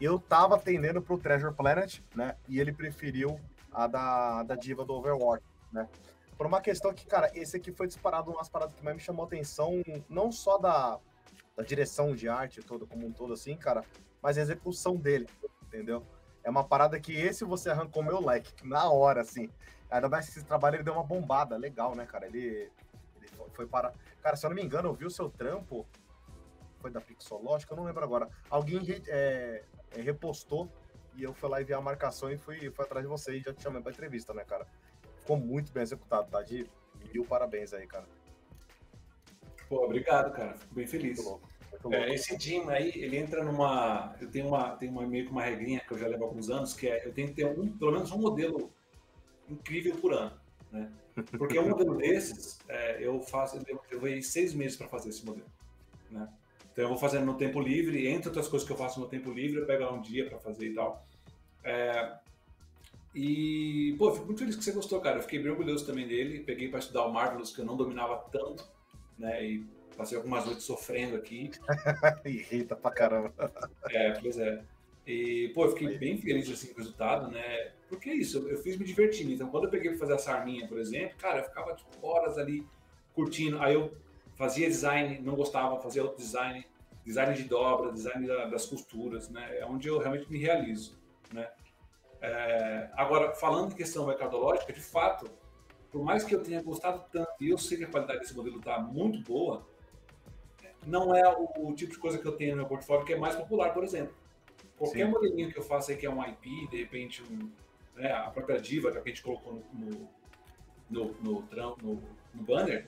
[0.00, 2.36] Eu tava atendendo pro Treasure Planet, né?
[2.48, 3.40] E ele preferiu
[3.72, 5.88] a da, da diva do Overwatch, né?
[6.36, 9.24] Por uma questão que, cara, esse aqui foi disparado umas paradas que mais me chamou
[9.24, 10.98] atenção, não só da,
[11.56, 13.84] da direção de arte toda, como um todo, assim, cara,
[14.22, 15.28] mas a execução dele,
[15.66, 16.06] entendeu?
[16.44, 19.50] É uma parada que esse você arrancou meu leque, na hora, assim.
[19.90, 22.26] Ainda mais que esse trabalho ele deu uma bombada legal, né, cara?
[22.26, 22.70] Ele
[23.58, 23.92] foi para.
[24.22, 25.84] Cara, se eu não me engano, eu vi o seu trampo.
[26.80, 28.28] Foi da Pixológica, eu não lembro agora.
[28.48, 30.70] Alguém é, é, repostou
[31.16, 33.40] e eu fui lá e vi a marcação e fui, fui atrás de você e
[33.40, 34.64] já te chamei pra entrevista, né, cara?
[35.16, 36.40] Ficou muito bem executado, tá?
[36.40, 36.70] De
[37.12, 38.06] mil parabéns aí, cara.
[39.68, 40.54] Pô, obrigado, cara.
[40.54, 41.18] Fico bem feliz.
[41.18, 41.48] Muito louco.
[41.90, 44.14] É, esse Jim aí, ele entra numa.
[44.20, 46.74] Eu tenho uma, tenho uma, meio que uma regrinha que eu já levo alguns anos,
[46.74, 48.72] que é eu tenho que ter um, pelo menos um modelo
[49.48, 50.40] incrível por ano.
[50.70, 50.92] Né?
[51.36, 55.48] Porque um modelo desses, é, eu faço, eu levei seis meses para fazer esse modelo.
[56.10, 56.28] Né?
[56.72, 59.30] Então eu vou fazendo no tempo livre, entre outras coisas que eu faço no tempo
[59.30, 61.06] livre, eu pego um dia para fazer e tal.
[61.64, 62.14] É,
[63.14, 65.16] e, pô, fico muito feliz que você gostou, cara.
[65.16, 66.40] Eu fiquei bem orgulhoso também dele.
[66.40, 68.64] Peguei para estudar o Marvelous, que eu não dominava tanto,
[69.18, 69.44] né?
[69.44, 69.66] E
[69.98, 71.50] Passei algumas noites sofrendo aqui.
[72.24, 73.50] Irrita pra caramba.
[73.90, 74.62] É, pois é.
[75.08, 77.72] E, pô, eu fiquei bem feliz assim, com o resultado, né?
[77.88, 79.32] Porque é isso, eu, fiz me divertindo.
[79.32, 82.36] Então, quando eu peguei pra fazer a sarminha, por exemplo, cara, eu ficava tipo, horas
[82.36, 82.66] ali
[83.14, 83.58] curtindo.
[83.62, 83.90] Aí eu
[84.34, 86.62] fazia design, não gostava, fazia outro design,
[87.06, 89.58] design de dobra, design da, das costuras, né?
[89.58, 90.98] É onde eu realmente me realizo,
[91.32, 91.48] né?
[92.20, 95.30] É, agora, falando em questão mercadológica, de fato,
[95.90, 98.58] por mais que eu tenha gostado tanto e eu sei que a qualidade desse modelo
[98.58, 99.66] está muito boa,
[100.86, 103.34] não é o, tipo de coisa que eu tenho no meu portfólio que é mais
[103.34, 104.14] popular, por exemplo.
[104.78, 105.10] Qualquer Sim.
[105.10, 107.50] modelinho que eu faça aí que é um IP, de repente um,
[107.96, 110.08] né, a própria diva que a gente colocou no,
[110.88, 112.86] no, no, no, no, banner,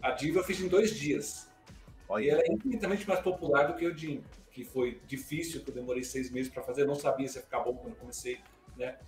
[0.00, 1.48] a diva eu fiz em dois dias.
[2.08, 2.24] Olha.
[2.24, 5.74] E ela é infinitamente mais popular do que o Jim, que foi difícil, que eu
[5.74, 8.40] demorei seis meses para fazer, eu não sabia se ia ficar bom quando eu comecei,
[8.76, 8.98] né?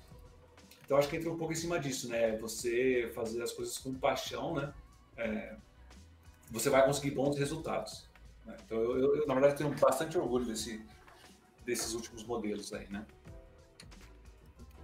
[0.85, 2.37] Então acho que entra um pouco em cima disso, né?
[2.37, 4.73] Você fazer as coisas com paixão, né?
[5.17, 5.57] É,
[6.51, 8.07] você vai conseguir bons resultados.
[8.45, 8.57] Né?
[8.65, 10.85] Então, eu, eu, na verdade, tenho bastante orgulho desse,
[11.65, 13.07] desses últimos modelos aí, né?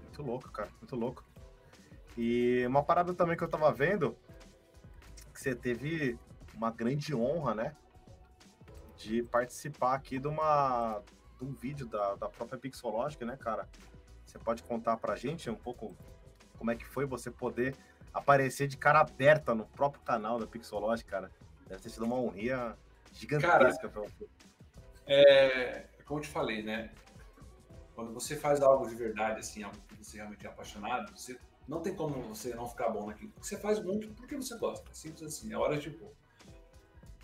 [0.03, 1.25] Muito louco, cara, muito louco.
[2.17, 4.17] E uma parada também que eu tava vendo,
[5.33, 6.19] que você teve
[6.55, 7.77] uma grande honra, né?
[8.97, 11.01] De participar aqui de uma
[11.39, 13.69] de um vídeo da, da própria Pixológica, né, cara?
[14.27, 15.97] Você pode contar pra gente um pouco
[16.59, 17.77] como é que foi você poder
[18.13, 21.31] aparecer de cara aberta no próprio canal da Pixológica, cara?
[21.69, 22.77] Deve ter sido uma honria
[23.13, 24.27] gigantesca para você.
[25.07, 26.91] É, como eu te falei, né?
[27.95, 31.83] Quando você faz algo de verdade, assim, algo que você realmente é apaixonado, você não
[31.83, 33.31] tem como você não ficar bom naquilo.
[33.37, 34.93] Você faz muito porque você gosta.
[34.95, 36.11] Simples assim, é hora de pôr.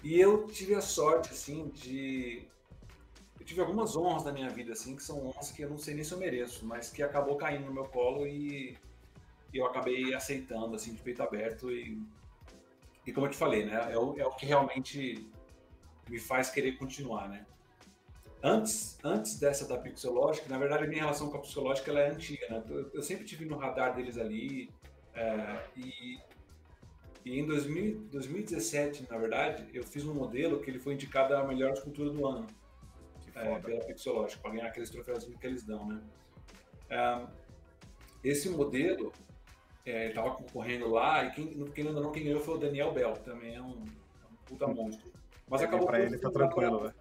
[0.02, 2.46] E eu tive a sorte, assim, de.
[3.40, 5.94] Eu tive algumas honras na minha vida, assim, que são honras que eu não sei
[5.94, 8.76] nem se eu mereço, mas que acabou caindo no meu colo e
[9.52, 11.70] eu acabei aceitando, assim, de peito aberto.
[11.70, 11.98] E,
[13.06, 13.92] e como eu te falei, né?
[13.92, 15.26] É o, é o que realmente
[16.08, 17.46] me faz querer continuar, né?
[18.46, 22.10] Antes, antes dessa da Pixelógica, na verdade, a minha relação com a Pixelógica ela é
[22.10, 22.62] antiga, né?
[22.92, 24.68] Eu, sempre tive no radar deles ali.
[25.14, 26.18] É, e,
[27.24, 31.42] e em 2000, 2017, na verdade, eu fiz um modelo que ele foi indicado a
[31.42, 32.46] melhor escultura do ano
[33.34, 36.02] é, pela Pixelógica, para ganhar aqueles troféus que eles dão, né?
[36.90, 37.26] É,
[38.22, 39.10] esse modelo,
[39.86, 43.54] é, estava concorrendo lá, e quem, quem, não, quem ganhou foi o Daniel Bell, também
[43.54, 45.10] é um, um puta monstro.
[45.48, 46.94] Mas acabou para ele tá tranquilo, né?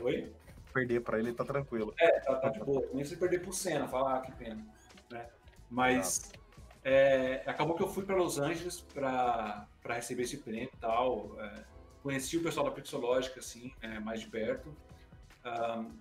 [0.00, 0.32] Oi?
[0.76, 1.94] Perder para ele, tá tranquilo.
[1.98, 2.86] É, tá, tá de boa.
[2.92, 4.62] Nem se perder pro Senna, falar ah, que pena.
[5.10, 5.26] Né?
[5.70, 6.30] Mas
[6.84, 11.34] é, acabou que eu fui para Los Angeles para receber esse prêmio e tal.
[11.40, 11.64] É,
[12.02, 14.76] conheci o pessoal da Pixológica, assim, é, mais de perto.
[15.46, 15.96] Um,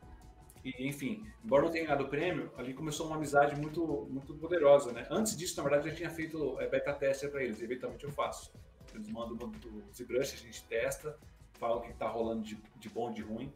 [0.65, 4.91] e, enfim, embora não tenha ganhado o prêmio, ali começou uma amizade muito, muito poderosa,
[4.91, 5.07] né?
[5.09, 8.11] Antes disso, na verdade, eu já tinha feito é, beta tester para eles, eventualmente eu
[8.11, 8.51] faço.
[8.93, 11.17] Eles mandam o ZBrush, a gente testa,
[11.53, 13.53] fala o que está rolando de, de bom e de ruim.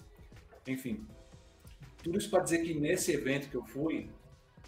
[0.67, 1.07] Enfim,
[2.03, 4.09] tudo isso para dizer que nesse evento que eu fui,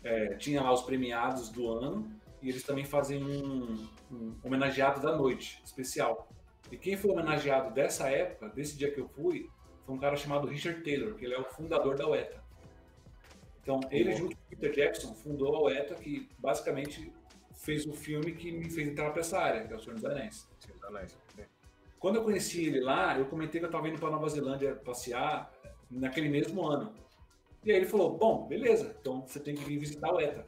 [0.04, 5.15] é, tinha lá os premiados do ano e eles também fazem um, um, homenageado da
[5.15, 6.27] noite especial.
[6.71, 9.49] E quem foi homenageado dessa época, desse dia que eu fui,
[9.86, 12.41] foi um cara chamado Richard Taylor, que ele é o fundador da UETA.
[13.62, 17.13] Então, ele, junto com Peter Jackson, fundou a UETA, que basicamente
[17.54, 20.06] fez o filme que me fez entrar para essa área, que é o Senhor dos
[20.06, 20.49] Anéis.
[20.60, 21.17] Senhor dos Anéis.
[21.99, 25.51] Quando eu conheci ele lá, eu comentei que eu estava indo para Nova Zelândia passear
[25.91, 26.93] naquele mesmo ano.
[27.63, 30.45] E aí ele falou: Bom, beleza, então você tem que vir visitar o ETA.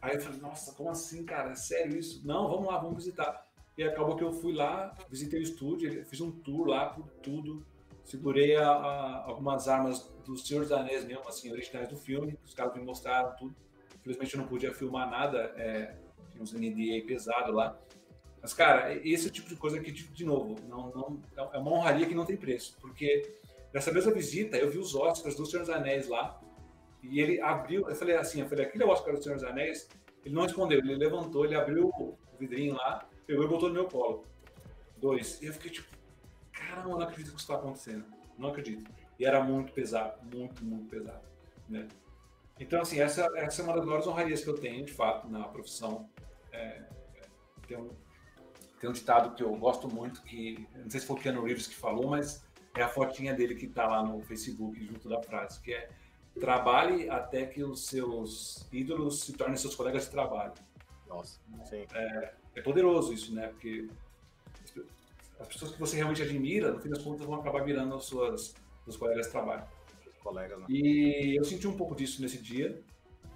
[0.00, 1.50] Aí eu falei: Nossa, como assim, cara?
[1.50, 2.26] É sério isso?
[2.26, 3.46] Não, vamos lá, vamos visitar.
[3.76, 7.64] E acabou que eu fui lá, visitei o estúdio, fiz um tour lá por tudo.
[8.04, 12.38] Segurei a, a, algumas armas do Senhor dos Anéis mesmo, assim, originais do filme.
[12.44, 13.54] Os caras me mostraram tudo.
[14.00, 15.96] Infelizmente eu não podia filmar nada, é,
[16.30, 17.78] tinha uns NDA pesado lá.
[18.42, 21.70] Mas, cara, esse é o tipo de coisa que, de novo, não, não, é uma
[21.70, 22.76] honraria que não tem preço.
[22.80, 23.36] Porque
[23.72, 26.40] Nessa mesma visita, eu vi os Oscars do Senhor dos Anéis lá,
[27.02, 29.44] e ele abriu, eu falei assim, eu falei, aquele é o Oscar do Senhor dos
[29.44, 29.88] Anéis?
[30.24, 33.86] Ele não respondeu, ele levantou, ele abriu o vidrinho lá, pegou e botou no meu
[33.86, 34.24] colo.
[34.98, 35.42] Dois.
[35.42, 35.88] E eu fiquei tipo,
[36.52, 38.04] caramba, não acredito que isso está acontecendo.
[38.38, 38.88] Não acredito.
[39.18, 41.22] E era muito pesado, muito, muito pesado.
[41.68, 41.88] Né?
[42.60, 45.42] Então, assim, essa, essa é uma das maiores honrarias que eu tenho, de fato, na
[45.48, 46.08] profissão.
[46.52, 46.82] É,
[47.66, 47.90] tem, um,
[48.80, 51.66] tem um ditado que eu gosto muito, que não sei se foi o Keanu Reeves
[51.66, 55.60] que falou, mas é a fotinha dele que está lá no Facebook junto da frase,
[55.60, 55.90] que é
[56.38, 60.54] trabalhe até que os seus ídolos se tornem seus colegas de trabalho.
[61.06, 61.84] Nossa, sim.
[61.92, 63.48] É, é poderoso isso, né?
[63.48, 63.88] Porque
[65.38, 68.54] as pessoas que você realmente admira, no fim das contas, vão acabar virando as suas,
[68.84, 69.64] seus colegas de trabalho.
[70.22, 70.66] Colegas, né?
[70.68, 72.80] E eu senti um pouco disso nesse dia.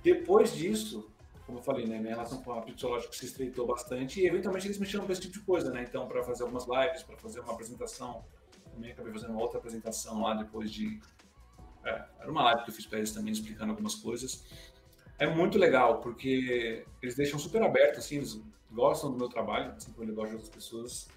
[0.02, 1.10] Depois disso,
[1.44, 4.78] como eu falei, né, minha relação com a Pixológica se estreitou bastante e eventualmente eles
[4.78, 5.84] me chamam para esse tipo de coisa, né?
[5.86, 8.24] Então, para fazer algumas lives, para fazer uma apresentação
[8.76, 11.00] também acabei fazendo uma outra apresentação lá depois de.
[11.84, 14.44] É, era uma live que eu fiz para eles também explicando algumas coisas.
[15.18, 19.92] É muito legal, porque eles deixam super aberto, assim, eles gostam do meu trabalho, assim
[19.92, 21.08] como eu gosto de outras pessoas.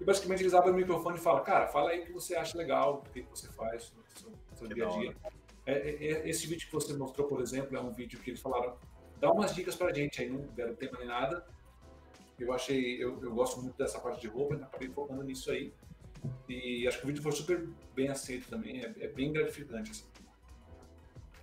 [0.00, 2.58] E basicamente eles abrem o microfone e falam, cara, fala aí o que você acha
[2.58, 5.16] legal, o que você faz no seu, no seu dia a dia.
[5.64, 8.40] É, é, é, esse vídeo que você mostrou, por exemplo, é um vídeo que eles
[8.40, 8.76] falaram,
[9.20, 11.46] dá umas dicas pra gente aí, não deram tempo nem nada.
[12.38, 15.72] Eu achei, eu, eu gosto muito dessa parte de roupa, então acabei focando nisso aí.
[16.48, 19.90] E acho que o vídeo foi super bem aceito também, é, é bem gratificante.
[19.90, 20.04] Assim.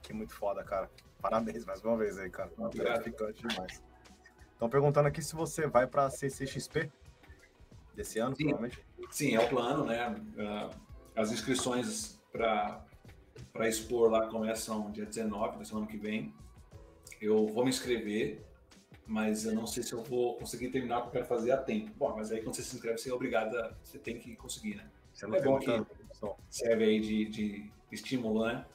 [0.01, 0.89] Que muito foda, cara.
[1.21, 2.51] Parabéns mais uma vez aí, cara.
[2.73, 3.81] Gratificante demais.
[4.51, 6.91] Estão perguntando aqui se você vai para a CCXP
[7.95, 8.43] desse ano, Sim.
[8.43, 8.85] provavelmente.
[9.09, 10.15] Sim, é o plano, né?
[10.37, 10.69] Ah,
[11.15, 12.85] as inscrições para
[13.67, 16.33] expor lá começam dia 19 da semana que vem.
[17.21, 18.45] Eu vou me inscrever,
[19.05, 21.57] mas eu não sei se eu vou conseguir terminar o que eu quero fazer a
[21.57, 21.91] tempo.
[21.95, 24.75] Bom, mas aí quando você se inscreve, você é obrigado a, você tem que conseguir,
[24.75, 24.89] né?
[25.13, 25.85] Você não é bom que
[26.49, 28.65] serve aí de, de estímulo, né?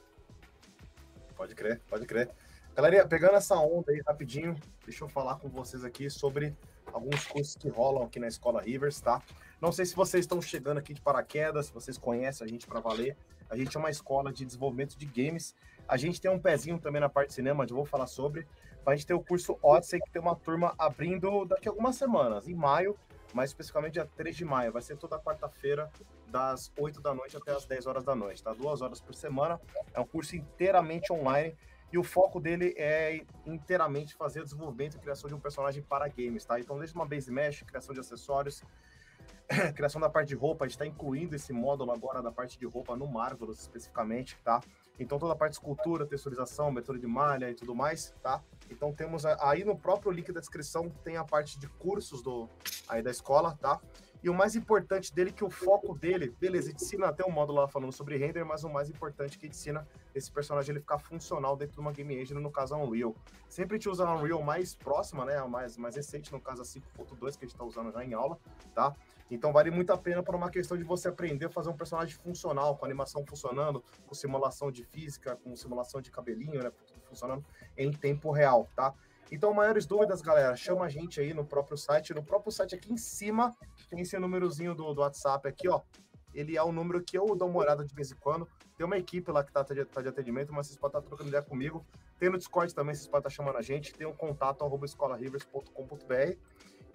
[1.36, 2.30] Pode crer, pode crer.
[2.74, 6.56] Galerinha, pegando essa onda aí rapidinho, deixa eu falar com vocês aqui sobre
[6.92, 9.22] alguns cursos que rolam aqui na Escola Rivers, tá?
[9.60, 12.80] Não sei se vocês estão chegando aqui de paraquedas, se vocês conhecem a gente para
[12.80, 13.16] valer.
[13.50, 15.54] A gente é uma escola de desenvolvimento de games.
[15.88, 18.46] A gente tem um pezinho também na parte de cinema, onde eu vou falar sobre.
[18.86, 22.48] A gente tem o curso Odyssey, que tem uma turma abrindo daqui a algumas semanas,
[22.48, 22.96] em maio,
[23.34, 24.72] mais especificamente dia 3 de maio.
[24.72, 25.90] Vai ser toda quarta-feira,
[26.26, 28.52] das 8 da noite até as 10 horas da noite, tá?
[28.52, 29.60] Duas horas por semana.
[29.92, 31.56] É um curso inteiramente online.
[31.90, 36.06] E o foco dele é inteiramente fazer o desenvolvimento e criação de um personagem para
[36.06, 36.60] games, tá?
[36.60, 38.62] Então, desde uma base mesh, criação de acessórios,
[39.74, 42.66] criação da parte de roupa, a gente está incluindo esse módulo agora da parte de
[42.66, 44.60] roupa no Marvelous especificamente, tá?
[44.98, 48.42] Então toda a parte de escultura, texturização, método de malha e tudo mais, tá?
[48.70, 52.48] Então temos aí no próprio link da descrição tem a parte de cursos do
[52.88, 53.80] aí da escola, tá?
[54.22, 57.68] E o mais importante dele, que o foco dele, beleza, ensina até um módulo lá
[57.68, 61.74] falando sobre render, mas o mais importante que ensina esse personagem ele ficar funcional dentro
[61.74, 63.14] de uma game engine, no caso a Unreal.
[63.48, 66.62] Sempre a gente usa a Unreal mais próxima, né, a mais, mais recente, no caso
[66.62, 68.36] a 5.2, que a gente está usando já em aula,
[68.74, 68.92] tá?
[69.30, 72.16] Então vale muito a pena por uma questão de você aprender a fazer um personagem
[72.16, 76.72] funcional, com animação funcionando, com simulação de física, com simulação de cabelinho, né,
[77.04, 77.44] funcionando
[77.76, 78.94] em tempo real, tá?
[79.30, 82.14] Então, maiores dúvidas, galera, chama a gente aí no próprio site.
[82.14, 83.54] No próprio site aqui em cima
[83.90, 85.82] tem esse númerozinho do, do WhatsApp aqui, ó.
[86.34, 88.48] Ele é o número que eu dou uma olhada de vez em quando.
[88.76, 91.42] Tem uma equipe lá que tá, tá de atendimento, mas vocês podem estar trocando ideia
[91.42, 91.84] comigo.
[92.18, 93.92] Tem no Discord também, vocês podem estar chamando a gente.
[93.92, 96.38] Tem um contato arroba escolarivers.com.br.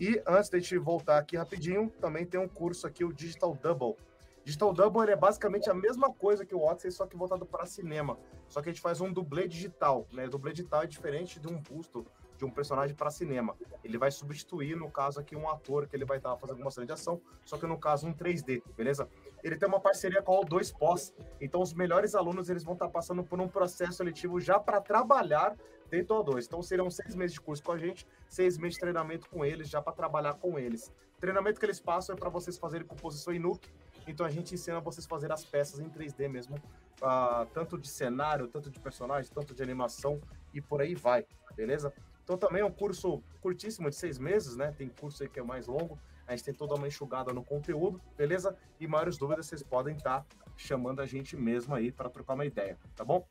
[0.04, 3.56] E antes de a gente voltar aqui rapidinho, também tem um curso aqui, o Digital
[3.56, 3.96] Double.
[4.44, 8.20] Digital Double é basicamente a mesma coisa que o Odyssey, só que voltado para cinema.
[8.50, 10.28] Só que a gente faz um dublê digital, né?
[10.28, 12.06] Dublê digital é diferente de um busto
[12.38, 13.56] de um personagem para cinema.
[13.82, 16.86] Ele vai substituir, no caso aqui, um ator que ele vai estar fazendo alguma cena
[16.86, 19.08] de ação, só que no caso um 3D, beleza?
[19.42, 22.90] Ele tem uma parceria com o 2 Pós, então os melhores alunos eles vão estar
[22.90, 25.56] passando por um processo seletivo já para trabalhar
[25.94, 26.46] dentro do O2.
[26.46, 29.70] Então serão seis meses de curso com a gente, seis meses de treinamento com eles,
[29.70, 30.92] já para trabalhar com eles.
[31.18, 33.70] O treinamento que eles passam é para vocês fazerem composição em Nuke,
[34.08, 37.88] então a gente ensina vocês a fazer as peças em 3D mesmo, uh, tanto de
[37.88, 40.20] cenário, tanto de personagem, tanto de animação
[40.52, 41.94] e por aí vai, beleza?
[42.24, 44.74] Então também é um curso curtíssimo de seis meses, né?
[44.76, 46.00] Tem curso aí que é mais longo.
[46.26, 48.58] A gente tem toda uma enxugada no conteúdo, beleza?
[48.80, 50.26] E maiores dúvidas vocês podem estar tá
[50.56, 53.28] chamando a gente mesmo aí para trocar uma ideia, tá bom?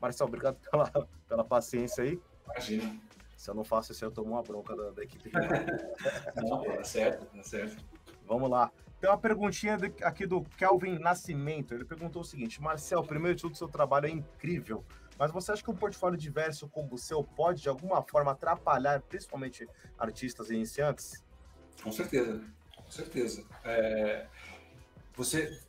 [0.00, 2.20] Marcelo, obrigado pela, pela paciência aí.
[2.44, 3.00] Imagina.
[3.36, 5.30] Se eu não faço isso, eu tomo uma bronca da, da equipe.
[6.36, 7.84] não, tá certo, tá certo.
[8.26, 8.72] Vamos lá.
[9.00, 11.72] Tem uma perguntinha aqui do Kelvin Nascimento.
[11.72, 14.84] Ele perguntou o seguinte: Marcel, primeiro de tudo, seu trabalho é incrível.
[15.16, 19.00] Mas você acha que um portfólio diverso como o seu pode, de alguma forma, atrapalhar
[19.02, 21.24] principalmente artistas iniciantes?
[21.82, 22.40] Com certeza,
[22.76, 23.44] com certeza.
[23.64, 24.26] É,
[25.14, 25.60] você,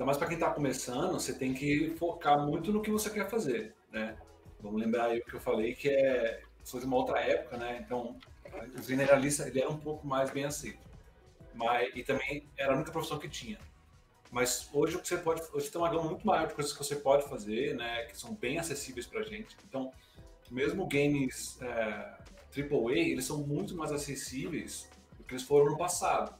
[0.00, 3.28] ainda mais para quem está começando, você tem que focar muito no que você quer
[3.28, 4.16] fazer, né?
[4.58, 7.82] Vamos lembrar aí o que eu falei, que é sou de uma outra época, né?
[7.84, 8.16] Então,
[8.78, 10.80] o generalista ele era um pouco mais bem aceito,
[11.54, 13.58] mas e também era a única profissão que tinha.
[14.32, 16.78] Mas hoje o que você pode, hoje tem uma gama muito maior de coisas que
[16.78, 19.54] você pode fazer, né, que são bem acessíveis para gente.
[19.68, 19.92] Então,
[20.50, 22.16] mesmo games é,
[22.56, 26.39] AAA, eles são muito mais acessíveis do que eles foram no passado.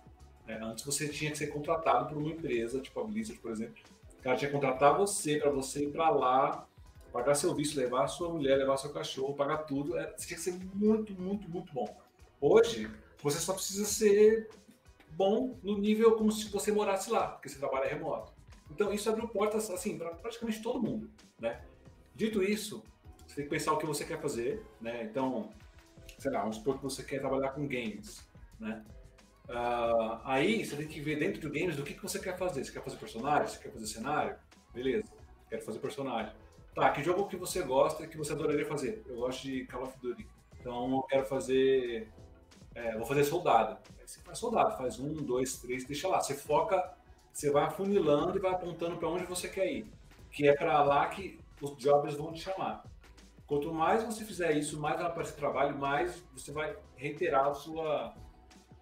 [0.50, 0.58] Né?
[0.62, 3.76] Antes você tinha que ser contratado por uma empresa, tipo a Blizzard, por exemplo.
[4.18, 6.66] O cara tinha que contratar você para você ir para lá,
[7.12, 9.96] pagar seu visto, levar sua mulher, levar seu cachorro, pagar tudo.
[9.98, 11.96] É, você tinha que ser muito, muito, muito bom.
[12.40, 12.90] Hoje,
[13.22, 14.48] você só precisa ser
[15.12, 18.32] bom no nível como se você morasse lá, porque você trabalha remoto.
[18.70, 21.62] Então, isso abriu portas, assim, para praticamente todo mundo, né?
[22.14, 22.82] Dito isso,
[23.26, 25.02] você tem que pensar o que você quer fazer, né?
[25.04, 25.50] Então,
[26.18, 28.84] sei lá, vamos supor que você quer trabalhar com games, né?
[29.50, 32.64] Uh, aí, você tem que ver dentro do games do que, que você quer fazer.
[32.64, 33.48] Você quer fazer personagem?
[33.48, 34.36] Você quer fazer cenário?
[34.72, 35.04] Beleza,
[35.48, 36.32] quero fazer personagem.
[36.74, 39.04] Tá, que jogo que você gosta que você adoraria fazer?
[39.08, 40.26] Eu gosto de Call of Duty.
[40.60, 42.08] Então, eu quero fazer...
[42.74, 43.76] É, vou fazer soldado
[44.10, 46.20] você faz soldado, faz um, dois, três, deixa lá.
[46.20, 46.92] Você foca,
[47.32, 49.86] você vai afunilando e vai apontando para onde você quer ir.
[50.32, 52.84] Que é para lá que os jobs vão te chamar.
[53.46, 58.14] Quanto mais você fizer isso, mais vai aparecer trabalho, mais você vai reiterar a sua,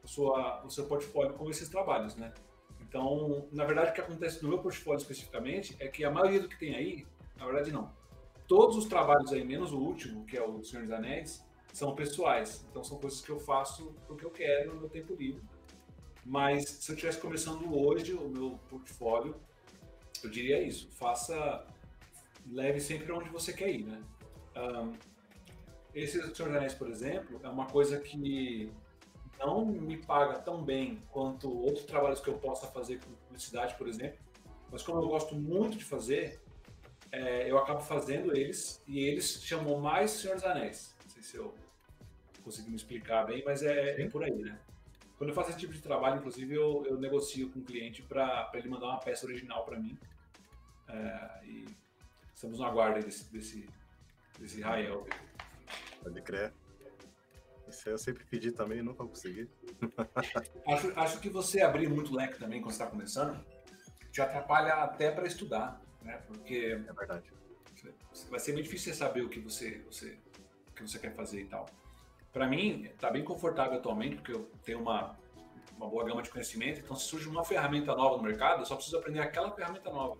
[0.09, 2.33] sua, o seu portfólio com esses trabalhos, né?
[2.81, 6.49] Então, na verdade, o que acontece no meu portfólio especificamente é que a maioria do
[6.49, 7.93] que tem aí, na verdade, não.
[8.47, 11.45] Todos os trabalhos aí, menos o último, que é o Senhor dos Anéis,
[11.75, 12.65] são pessoais.
[12.71, 15.43] Então são coisas que eu faço porque eu quero no meu tempo livre.
[16.25, 19.35] Mas se eu estivesse começando hoje o meu portfólio,
[20.25, 21.67] eu diria isso: faça,
[22.51, 24.03] leve sempre onde você quer ir, né?
[24.57, 24.93] Um,
[25.95, 28.73] esse Senhor Anéis, por exemplo, é uma coisa que
[29.39, 33.89] não me paga tão bem quanto outros trabalhos que eu possa fazer com publicidade, por
[33.89, 34.19] exemplo.
[34.71, 36.41] Mas como eu gosto muito de fazer,
[37.11, 40.95] é, eu acabo fazendo eles e eles chamam mais Senhor dos Anéis.
[41.05, 41.55] Não sei se eu
[42.43, 44.59] consegui me explicar bem, mas é, é, por aí, né?
[45.17, 48.51] Quando eu faço esse tipo de trabalho, inclusive, eu, eu negocio com o cliente para
[48.55, 49.99] ele mandar uma peça original para mim.
[50.89, 51.65] É, e
[52.33, 53.69] estamos na guarda desse, desse,
[54.39, 55.07] desse Rael.
[56.03, 56.53] Pode crer.
[57.69, 59.49] Isso eu sempre pedi também e nunca consegui.
[60.67, 63.39] acho, acho que você abrir muito leque também quando está começando
[64.19, 66.21] te atrapalha até para estudar, né?
[66.27, 67.33] Porque é verdade.
[68.29, 70.19] vai ser muito difícil você saber o que você, você,
[70.71, 71.67] o que você quer fazer e tal.
[72.33, 75.17] Para mim, está bem confortável atualmente, porque eu tenho uma,
[75.77, 78.75] uma boa gama de conhecimento, então se surge uma ferramenta nova no mercado, eu só
[78.75, 80.19] preciso aprender aquela ferramenta nova.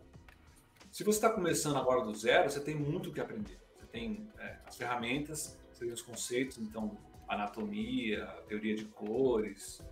[0.91, 3.59] Se você está começando agora do zero, você tem muito o que aprender.
[3.79, 6.97] Você tem é, as ferramentas, você tem os conceitos, então
[7.29, 9.83] anatomia, teoria de cores,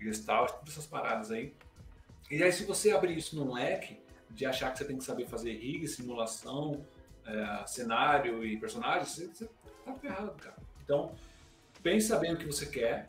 [0.00, 1.54] gestalt, todas essas paradas aí.
[2.30, 5.26] E aí se você abrir isso num leque de achar que você tem que saber
[5.26, 6.84] fazer rig, simulação,
[7.24, 9.48] é, cenário e personagens, você, você
[9.84, 10.56] tá ferrado, cara.
[10.84, 11.14] Então,
[11.82, 13.06] pensa bem o que você quer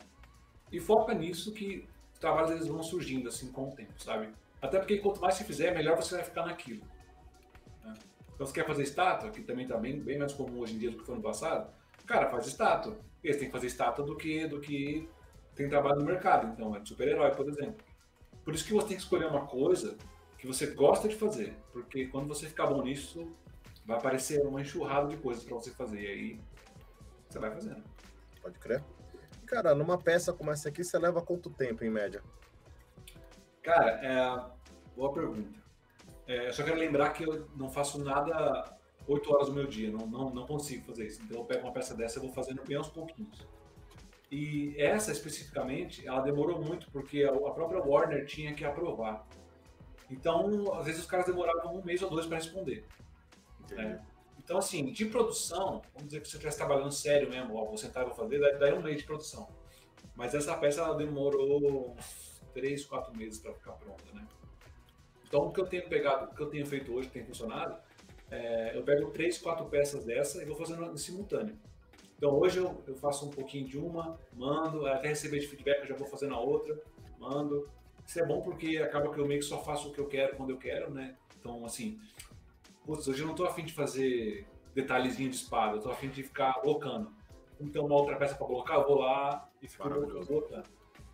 [0.70, 4.28] e foca nisso que os trabalhos eles vão surgindo assim com o tempo, sabe?
[4.60, 6.82] Até porque quanto mais você fizer, melhor você vai ficar naquilo.
[7.84, 7.94] Né?
[8.34, 10.90] Então, você quer fazer estátua, que também está bem, bem mais comum hoje em dia
[10.90, 11.72] do que foi no passado,
[12.06, 12.96] cara, faz estátua.
[13.22, 15.08] Eles têm que fazer estátua do que, do que
[15.54, 16.48] tem trabalho no mercado.
[16.48, 17.76] Então, é de super-herói, por exemplo.
[18.44, 19.96] Por isso que você tem que escolher uma coisa
[20.38, 21.56] que você gosta de fazer.
[21.72, 23.30] Porque quando você ficar bom nisso,
[23.84, 26.00] vai aparecer uma enxurrada de coisas para você fazer.
[26.00, 26.40] E aí,
[27.28, 27.82] você vai fazendo.
[28.42, 28.82] Pode crer.
[29.46, 32.22] Cara, numa peça como essa aqui, você leva quanto tempo, em média?
[33.62, 34.96] Cara, é...
[34.96, 35.62] boa pergunta.
[36.26, 38.76] É, eu só quero lembrar que eu não faço nada
[39.06, 41.22] 8 horas do meu dia, não, não, não consigo fazer isso.
[41.22, 43.46] Então eu pego uma peça dessa e vou fazendo bem aos pouquinhos.
[44.30, 49.26] E essa especificamente, ela demorou muito porque a própria Warner tinha que aprovar.
[50.10, 52.86] Então, às vezes os caras demoravam um mês ou dois para responder.
[53.70, 54.02] Né?
[54.38, 58.02] Então, assim, de produção, vamos dizer que você estivesse trabalhando sério mesmo, ó, vou sentar
[58.02, 59.48] e vou fazer, daí um mês de produção.
[60.14, 64.26] Mas essa peça ela demorou uns três, quatro meses para ficar pronta, né?
[65.26, 67.80] Então, o que eu tenho pegado, o que eu tenho feito hoje, que tem funcionado,
[68.32, 71.54] é, eu pego três, quatro peças dessa e vou fazendo em simultâneo.
[72.16, 75.86] Então hoje eu, eu faço um pouquinho de uma, mando, até receber de feedback eu
[75.86, 76.80] já vou fazendo a outra,
[77.18, 77.68] mando.
[78.06, 80.34] Isso é bom porque acaba que eu meio que só faço o que eu quero
[80.34, 81.14] quando eu quero, né?
[81.38, 82.00] Então, assim,
[82.86, 86.22] putz, hoje eu não tô afim de fazer detalhezinho de espada, eu tô afim de
[86.22, 87.12] ficar colocando.
[87.60, 89.88] Então, uma outra peça para colocar, eu vou lá e fico
[90.26, 90.66] colocando.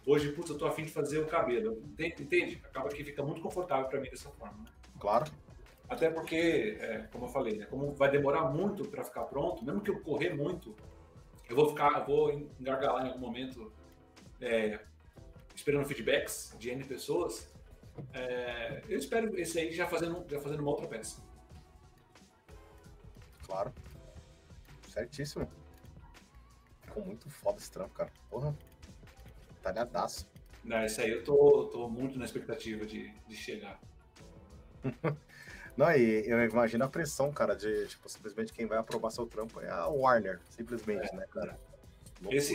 [0.06, 1.82] Hoje, putz, eu tô afim de fazer o cabelo.
[1.98, 2.60] Entende?
[2.64, 4.70] Acaba que fica muito confortável para mim dessa forma, né?
[4.98, 5.30] Claro.
[5.88, 9.80] Até porque, é, como eu falei, né, como vai demorar muito para ficar pronto, mesmo
[9.80, 10.76] que eu correr muito,
[11.48, 12.30] eu vou ficar, eu vou
[12.60, 13.72] engargalar em algum momento
[14.40, 14.78] é,
[15.54, 17.50] esperando feedbacks de N pessoas.
[18.12, 21.22] É, eu espero esse aí já fazendo, já fazendo uma outra peça.
[23.46, 23.72] Claro.
[24.90, 25.48] Certíssimo.
[26.82, 28.12] Ficou muito foda esse trampo, cara.
[28.28, 28.54] Porra.
[29.62, 30.28] Talhadaço.
[30.62, 33.80] Não, esse aí eu tô, tô muito na expectativa de, de chegar.
[35.78, 39.60] Não, e eu imagino a pressão, cara, de, tipo, simplesmente quem vai aprovar seu trampo
[39.60, 41.56] é a Warner, simplesmente, é, né, cara?
[42.28, 42.52] Esse,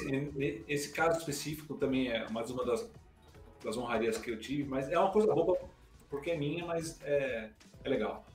[0.67, 2.85] esse caso específico também é mais uma das,
[3.63, 5.57] das honrarias que eu tive, mas é uma coisa boba
[6.09, 7.49] porque é minha, mas é,
[7.85, 8.25] é legal.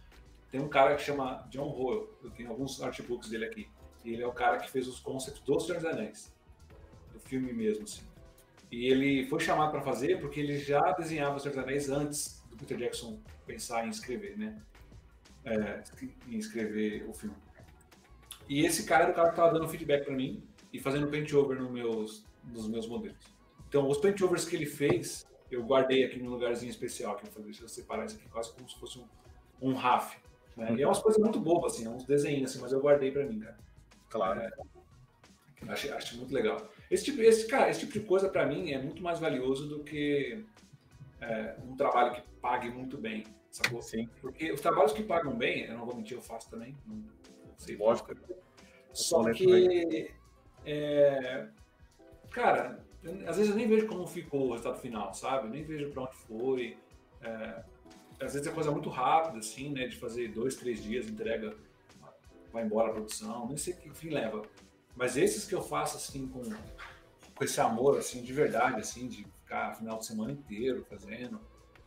[0.51, 3.68] Tem um cara que chama John Royal, eu tenho alguns artbooks dele aqui,
[4.03, 6.32] e ele é o cara que fez os concepts dos Senhor dos Anéis,
[7.12, 8.05] do filme mesmo, assim.
[8.72, 12.43] E ele foi chamado para fazer porque ele já desenhava os Senhor dos Anéis antes
[12.49, 14.59] do Peter Jackson pensar em escrever, né?
[15.45, 15.82] É,
[16.28, 17.36] em escrever o filme.
[18.49, 21.32] E esse cara era o cara que estava dando feedback para mim e fazendo paint
[21.34, 23.18] over nos meus, nos meus modelos.
[23.68, 27.30] Então, os paint overs que ele fez, eu guardei aqui num lugarzinho especial, que eu
[27.30, 29.07] falei, deixa eu separar isso aqui quase como se fosse um,
[29.61, 30.16] um RAF.
[30.57, 30.74] Né?
[30.76, 33.24] E é umas coisas muito bobas, assim, é uns desenhos, assim, mas eu guardei para
[33.24, 33.59] mim, cara.
[34.09, 34.41] Claro.
[34.41, 34.51] É,
[35.68, 36.68] acho, acho muito legal.
[36.91, 39.84] Esse tipo, esse, cara, esse tipo de coisa, para mim, é muito mais valioso do
[39.84, 40.43] que
[41.20, 43.24] é, um trabalho que pague muito bem.
[43.51, 43.82] Sacou?
[43.82, 44.09] Sim.
[44.20, 46.76] Porque os trabalhos que pagam bem, eu não vou mentir, eu faço também.
[46.86, 47.03] Não
[47.57, 48.14] sei Lógico.
[48.92, 50.11] Só que.
[50.64, 51.49] É,
[52.30, 52.84] cara,
[53.26, 55.46] às vezes eu nem vejo como ficou o resultado final, sabe?
[55.46, 56.76] Eu nem vejo para onde foi.
[57.22, 57.62] É,
[58.20, 59.86] às vezes é coisa muito rápida, assim, né?
[59.86, 61.57] De fazer dois, três dias, entrega,
[62.53, 64.42] vai embora a produção, nem sei que fim leva.
[64.96, 69.24] Mas esses que eu faço, assim, com, com esse amor, assim, de verdade, assim, de
[69.24, 71.40] ficar final de semana inteiro fazendo,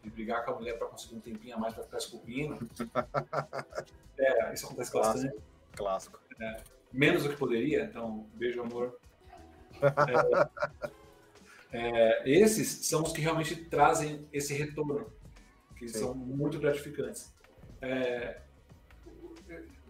[0.04, 2.58] de brigar com a mulher para conseguir um tempinho a mais para ficar esculpindo.
[4.18, 5.24] é, isso acontece Clássico.
[5.24, 5.44] bastante.
[5.76, 6.20] Clássico.
[6.40, 6.58] É,
[6.92, 9.00] menos do que poderia, então, beijo, amor.
[11.72, 15.12] É, é, esses são os que realmente trazem esse retorno,
[15.78, 16.00] que Sim.
[16.00, 17.34] são muito gratificantes.
[17.82, 18.42] É,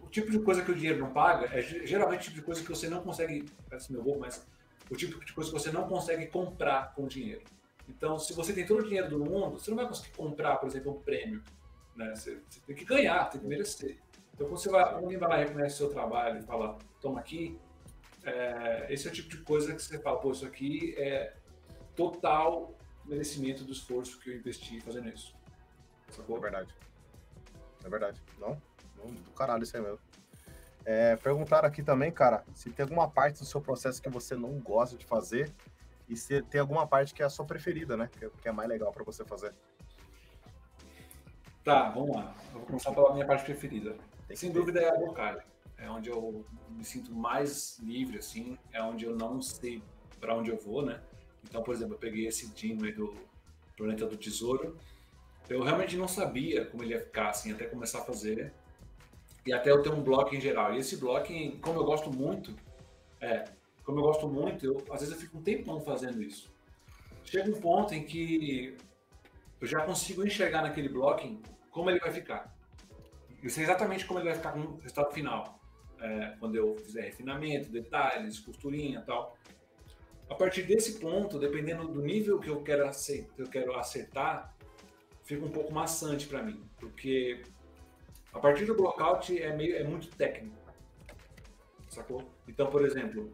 [0.00, 2.62] o tipo de coisa que o dinheiro não paga é geralmente o tipo de coisa
[2.62, 4.46] que você não consegue, parece meu bom, mas
[4.90, 7.42] o tipo de coisa que você não consegue comprar com dinheiro.
[7.88, 10.68] Então, se você tem todo o dinheiro do mundo, você não vai conseguir comprar, por
[10.68, 11.42] exemplo, um prêmio.
[11.96, 12.14] Né?
[12.14, 13.98] Você, você tem que ganhar, tem que merecer.
[14.34, 17.20] Então, quando você vai, alguém vai lá e reconhece o seu trabalho e fala, toma
[17.20, 17.58] aqui,
[18.24, 21.34] é, esse é o tipo de coisa que você fala, pô, isso aqui é
[21.94, 22.74] total
[23.04, 25.34] merecimento do esforço que eu investi fazendo isso.
[26.10, 26.36] Sacou?
[26.36, 26.74] É verdade.
[27.84, 28.20] É verdade.
[28.38, 28.60] Não,
[28.96, 29.98] não do caralho isso aí mesmo.
[30.84, 34.58] É, perguntaram aqui também, cara, se tem alguma parte do seu processo que você não
[34.58, 35.52] gosta de fazer
[36.12, 38.08] e se tem alguma parte que é a sua preferida, né?
[38.12, 39.54] Que, que é mais legal para você fazer.
[41.64, 42.34] Tá, vamos lá.
[42.52, 43.96] Eu vou começar pela minha parte preferida.
[44.34, 45.42] Sem dúvida é a locagem.
[45.78, 48.58] É onde eu me sinto mais livre, assim.
[48.72, 49.82] É onde eu não sei
[50.20, 51.00] para onde eu vou, né?
[51.44, 53.14] Então, por exemplo, eu peguei esse Dino aí do
[53.76, 54.76] Planeta do Tesouro.
[55.48, 58.52] Eu realmente não sabia como ele ia ficar, assim, até começar a fazer.
[59.46, 60.74] E até eu ter um bloco em geral.
[60.74, 61.28] E esse bloco,
[61.60, 62.54] como eu gosto muito,
[63.20, 63.44] é,
[63.84, 66.52] como eu gosto muito, eu, às vezes eu fico um tempão fazendo isso.
[67.24, 68.76] Chega um ponto em que
[69.60, 72.56] eu já consigo enxergar naquele blocking como ele vai ficar.
[73.42, 75.60] Eu sei exatamente como ele vai ficar com o resultado final.
[76.00, 79.36] É, quando eu fizer refinamento, detalhes, costurinha e tal.
[80.28, 84.52] A partir desse ponto, dependendo do nível que eu quero, acertar, eu quero acertar
[85.24, 87.42] fica um pouco maçante para mim, porque
[88.32, 90.56] a partir do blockout é, meio, é muito técnico,
[91.88, 92.28] sacou?
[92.48, 93.32] Então, por exemplo,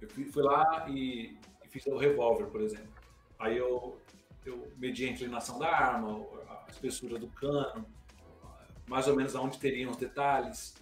[0.00, 2.92] eu fui lá e, e fiz o revólver, por exemplo.
[3.38, 4.00] Aí eu,
[4.44, 7.86] eu medi a inclinação da arma, a espessura do cano,
[8.86, 10.74] mais ou menos aonde teriam os detalhes.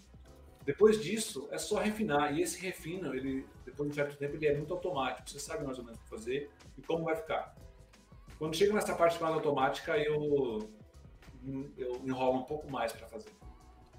[0.64, 2.36] Depois disso, é só refinar.
[2.36, 5.28] E esse refino, ele, depois de um certo tempo, ele é muito automático.
[5.28, 7.54] Você sabe mais ou menos o que fazer e como vai ficar.
[8.38, 10.70] Quando chega nessa parte mais automática, eu,
[11.76, 13.30] eu enrolo um pouco mais para fazer.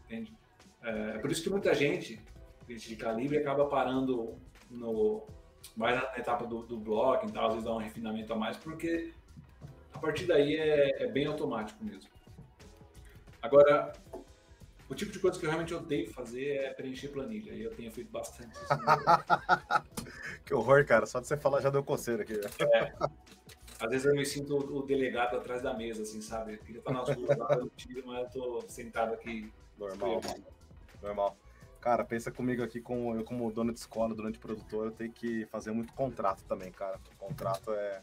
[0.06, 0.34] Entende?
[0.82, 2.22] É, é, por isso que muita gente,
[2.68, 4.40] gente de calibre, acaba parando
[4.70, 5.28] no,
[5.76, 9.14] mais na etapa do, do bloco, então às vezes dá um refinamento a mais, porque
[9.94, 12.10] a partir daí é, é bem automático mesmo.
[13.42, 13.94] Agora,
[14.90, 17.54] o tipo de coisa que eu realmente odeio fazer é preencher planilha.
[17.54, 18.68] E eu tenho feito bastante isso.
[20.44, 21.06] que horror, cara.
[21.06, 22.34] Só de você falar já deu coceira aqui.
[22.74, 22.94] É.
[23.80, 26.54] Às vezes eu me sinto o delegado atrás da mesa, assim, sabe?
[26.54, 29.54] Eu queria estar nas ruas lá pelo tiro, mas eu tô sentado aqui.
[29.78, 30.22] Normal.
[31.02, 31.38] Normal.
[31.82, 35.46] Cara, pensa comigo aqui, com, eu como dono de escola, durante produtor, eu tenho que
[35.46, 37.00] fazer muito contrato também, cara.
[37.18, 38.02] contrato é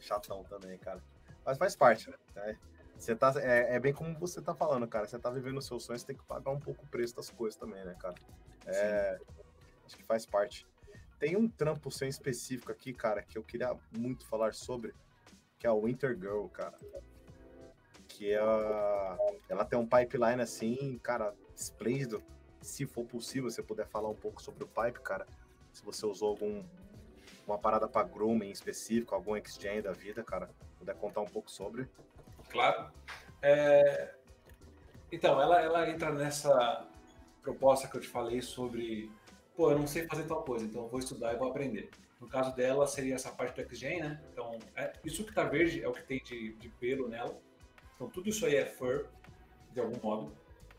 [0.00, 1.00] chatão também, cara.
[1.44, 2.56] Mas faz parte, né?
[2.96, 5.06] Você tá, é, é, bem como você tá falando, cara.
[5.06, 7.30] Você tá vivendo o seu sonho, você tem que pagar um pouco o preço das
[7.30, 8.14] coisas também, né, cara?
[8.66, 9.18] É,
[9.84, 10.66] acho que faz parte.
[11.18, 14.94] Tem um trampo sem específico aqui, cara, que eu queria muito falar sobre,
[15.58, 16.76] que é a Winter Girl, cara.
[18.08, 18.38] Que é,
[19.48, 22.22] ela tem um pipeline assim, cara, esplêndido.
[22.64, 25.26] Se for possível, você puder falar um pouco sobre o pipe, cara.
[25.70, 26.64] Se você usou algum
[27.46, 30.48] uma parada para grooming específico, algum exchange da vida, cara,
[30.78, 31.86] puder contar um pouco sobre
[32.48, 32.90] claro.
[33.42, 34.14] É...
[35.12, 36.88] Então, ela, ela entra nessa
[37.42, 39.10] proposta que eu te falei sobre,
[39.54, 41.90] pô, eu não sei fazer tal coisa, então eu vou estudar e vou aprender.
[42.18, 44.20] No caso dela, seria essa parte do XGen, né?
[44.32, 47.38] Então, é, isso que tá verde é o que tem de, de pelo nela.
[47.94, 49.06] Então, tudo isso aí é fur,
[49.72, 50.34] de algum modo.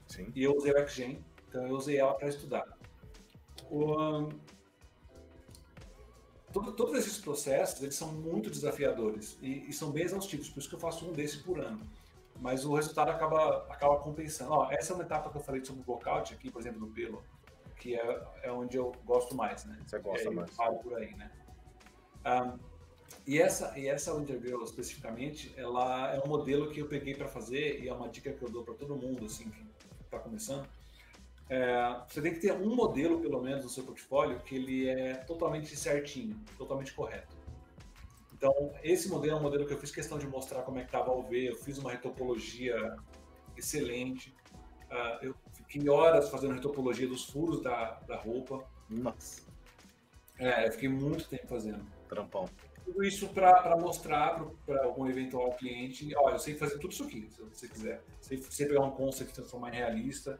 [0.07, 0.31] Sim.
[0.33, 1.23] E eu usei o XGen,
[1.55, 2.65] então eu usei ela para estudar.
[3.71, 4.29] O,
[6.51, 10.67] todo, todos esses processos eles são muito desafiadores e, e, são bem exaustivos, por isso
[10.67, 11.81] que eu faço um desse por ano.
[12.41, 14.51] Mas o resultado acaba, acaba compensando.
[14.51, 16.87] Ó, essa é uma etapa que eu falei sobre o workout aqui, por exemplo, do
[16.87, 17.23] pelo,
[17.77, 19.79] que é, é onde eu gosto mais, né?
[19.87, 20.51] Você gosta mais.
[20.51, 21.31] Paro por aí, né?
[22.25, 22.59] Um,
[23.25, 27.81] e essa, e essa Wintergirl especificamente, ela é um modelo que eu peguei para fazer
[27.81, 29.65] e é uma dica que eu dou para todo mundo assim que
[30.03, 30.67] está começando
[31.49, 35.15] é, você tem que ter um modelo, pelo menos, no seu portfólio que ele é
[35.15, 37.35] totalmente certinho, totalmente correto.
[38.33, 40.87] Então, esse modelo é um modelo que eu fiz questão de mostrar como é que
[40.87, 42.95] estava ao ver, eu fiz uma retopologia
[43.55, 44.35] excelente,
[44.91, 48.65] uh, eu fiquei horas fazendo retopologia dos furos da, da roupa.
[48.89, 49.43] Nossa!
[50.37, 51.85] É, eu fiquei muito tempo fazendo.
[52.09, 52.49] Trampão.
[52.83, 57.27] Tudo isso para mostrar para algum eventual cliente, olha, eu sei fazer tudo isso aqui,
[57.31, 58.03] se você quiser.
[58.21, 60.39] Sei, sei pegar um concept e transformar em realista,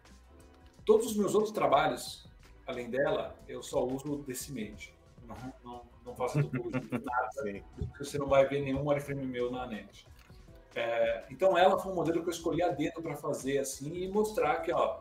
[0.85, 2.27] Todos os meus outros trabalhos,
[2.67, 4.93] além dela, eu só uso Decimate.
[5.27, 7.29] Não, não, não faço nada.
[7.43, 7.63] Sim.
[7.97, 10.05] Você não vai ver nenhum wireframe meu na net.
[10.75, 14.07] É, então ela foi um modelo que eu escolhi a dedo para fazer assim e
[14.09, 14.99] mostrar que, ó,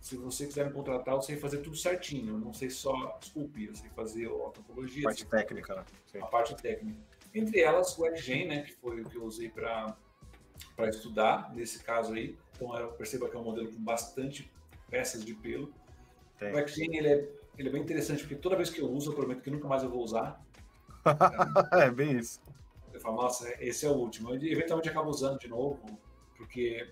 [0.00, 2.34] se você quiser me contratar, eu sei fazer tudo certinho.
[2.34, 5.02] Eu não sei só esculpir, eu sei fazer a topologia.
[5.02, 5.84] A parte técnica, né?
[6.12, 6.18] Sim.
[6.18, 6.98] A parte técnica.
[7.34, 9.96] Entre elas, o XGen, né, que foi o que eu usei para
[10.88, 12.36] estudar, nesse caso aí.
[12.54, 14.52] Então eu percebo que é um modelo com bastante
[14.90, 15.72] peças de pelo.
[16.38, 16.52] Tem.
[16.52, 17.28] O XGen ele é,
[17.58, 19.82] ele é bem interessante, porque toda vez que eu uso, eu prometo que nunca mais
[19.82, 20.40] eu vou usar.
[21.72, 22.40] é bem isso.
[22.92, 24.30] Eu falo, nossa, esse é o último.
[24.30, 25.80] Eu eventualmente acabo usando de novo,
[26.36, 26.88] porque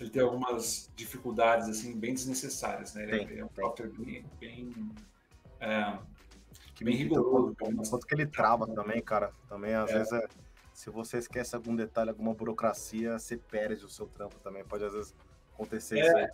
[0.00, 3.04] ele tem algumas dificuldades assim bem desnecessárias, né?
[3.04, 4.72] Ele tem, é um software bem, bem,
[5.60, 5.98] é,
[6.74, 7.56] que bem rigoroso.
[7.88, 9.32] Quanto que ele trava também, cara.
[9.48, 9.98] Também às é.
[9.98, 10.28] vezes é,
[10.72, 14.64] se você esquece algum detalhe, alguma burocracia, você perde o seu trampo também.
[14.64, 15.14] Pode às vezes
[15.52, 16.28] acontecer é, isso aí.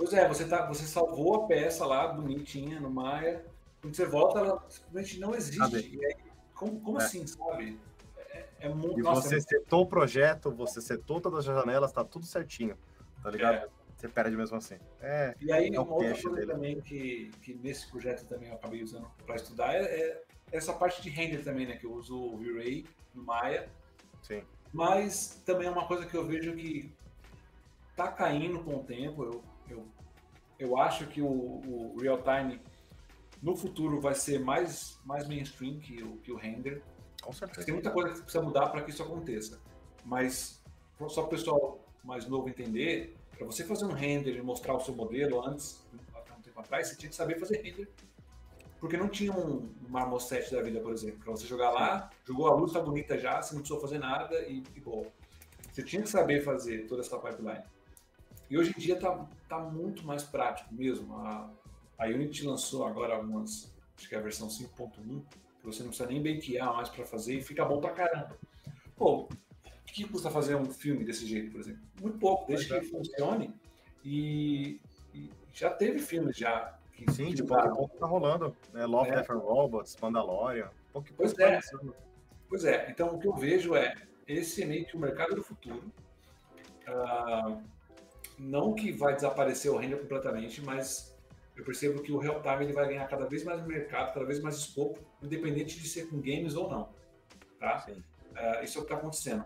[0.00, 3.44] Pois é, você, tá, você salvou a peça lá, bonitinha, no Maya.
[3.82, 5.60] Quando você volta, ela simplesmente não existe.
[6.02, 6.16] Aí,
[6.54, 7.04] como, como é.
[7.04, 7.78] assim, sabe?
[8.30, 8.98] É, é muito.
[8.98, 9.40] E nossa, você é...
[9.40, 12.78] setou o projeto, você setou todas as janelas, tá tudo certinho.
[13.22, 13.56] Tá ligado?
[13.56, 13.68] É.
[13.94, 14.78] Você perde mesmo assim.
[15.02, 16.46] É, e aí, é uma outra coisa dele.
[16.50, 21.02] também que, que nesse projeto também eu acabei usando para estudar é, é, essa parte
[21.02, 21.76] de render também, né?
[21.76, 23.68] Que eu uso o V-Ray no Maya.
[24.22, 24.42] Sim.
[24.72, 26.90] Mas também é uma coisa que eu vejo que
[27.94, 29.24] tá caindo com o tempo.
[29.24, 29.86] Eu, eu,
[30.58, 32.60] eu acho que o, o real time
[33.42, 36.82] no futuro vai ser mais, mais mainstream que o, que o render.
[37.22, 37.64] Com certeza.
[37.64, 39.60] Tem muita coisa que precisa mudar para que isso aconteça.
[40.04, 40.62] Mas
[41.08, 44.80] só para o pessoal mais novo entender, para você fazer um render e mostrar o
[44.80, 45.82] seu modelo antes,
[46.14, 47.88] há um tempo atrás, você tinha que saber fazer render.
[48.78, 51.20] Porque não tinha um Marmoset da vida, por exemplo.
[51.22, 54.38] Para você jogar lá, jogou a luz, tá bonita já, você não precisou fazer nada
[54.42, 55.06] e, e bom.
[55.70, 57.62] Você tinha que saber fazer toda essa pipeline.
[58.50, 61.14] E hoje em dia tá, tá muito mais prático mesmo.
[61.18, 61.48] A,
[61.96, 65.22] a Unity lançou agora algumas, acho que é a versão 5.1,
[65.60, 68.36] que você não precisa nem bakear mais para fazer e fica bom pra caramba.
[68.96, 69.28] Pô, o
[69.86, 71.80] que custa fazer um filme desse jeito, por exemplo?
[72.00, 73.54] Muito pouco, desde que funcione.
[74.04, 74.80] E,
[75.14, 76.76] e, já teve filmes já.
[76.92, 78.56] Que, Sim, de pouco a pouco tá rolando.
[78.72, 78.84] Né?
[78.84, 79.14] Love, é.
[79.16, 80.70] Death and Robots, Mandalorian.
[80.92, 81.60] Pouco, pois é.
[82.48, 82.90] Pois é.
[82.90, 83.94] Então, o que eu vejo é
[84.26, 85.82] esse é meio que o mercado do futuro.
[86.88, 87.62] Uh,
[88.40, 91.14] não que vai desaparecer o render completamente, mas
[91.56, 94.40] eu percebo que o real time ele vai ganhar cada vez mais mercado, cada vez
[94.40, 96.88] mais escopo, independente de ser com games ou não.
[97.58, 97.84] Tá?
[97.88, 99.44] Uh, isso é o que está acontecendo.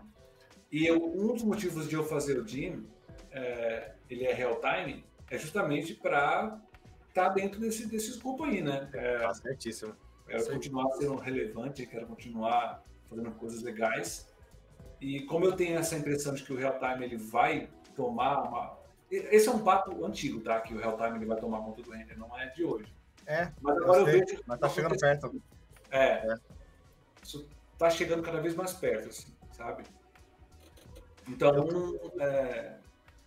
[0.71, 2.87] E eu, um dos motivos de eu fazer o Jim,
[3.31, 6.61] é, ele é real time, é justamente para
[7.09, 8.89] estar tá dentro desse, desse escopo aí, né?
[8.93, 9.95] É, tá certíssimo.
[10.25, 14.33] Quero continuar sendo relevante, quero continuar fazendo coisas legais.
[14.99, 18.84] E como eu tenho essa impressão de que o real time ele vai tomar uma.
[19.09, 20.59] Esse é um papo antigo, tá?
[20.61, 22.93] Que o real time ele vai tomar conta do render, não é de hoje.
[23.25, 23.51] É.
[23.61, 24.43] Mas agora eu, vejo.
[24.45, 25.41] Mas tá chegando perto.
[25.91, 26.37] É, é.
[27.21, 27.47] Isso
[27.77, 29.83] tá chegando cada vez mais perto, assim, sabe?
[31.27, 31.67] Então,
[32.19, 32.77] é,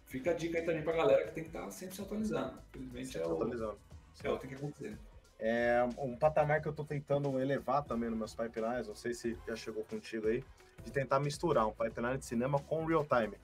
[0.06, 2.58] fica a dica aí também pra galera que tem que estar tá sempre se atualizando.
[2.74, 3.78] Infelizmente é o, atualizando.
[4.22, 4.98] é o que tem que acontecer.
[5.40, 9.38] É um patamar que eu estou tentando elevar também nos meus pipelines, não sei se
[9.46, 10.44] já chegou contigo aí,
[10.84, 13.36] de tentar misturar um pipeline de cinema com real time.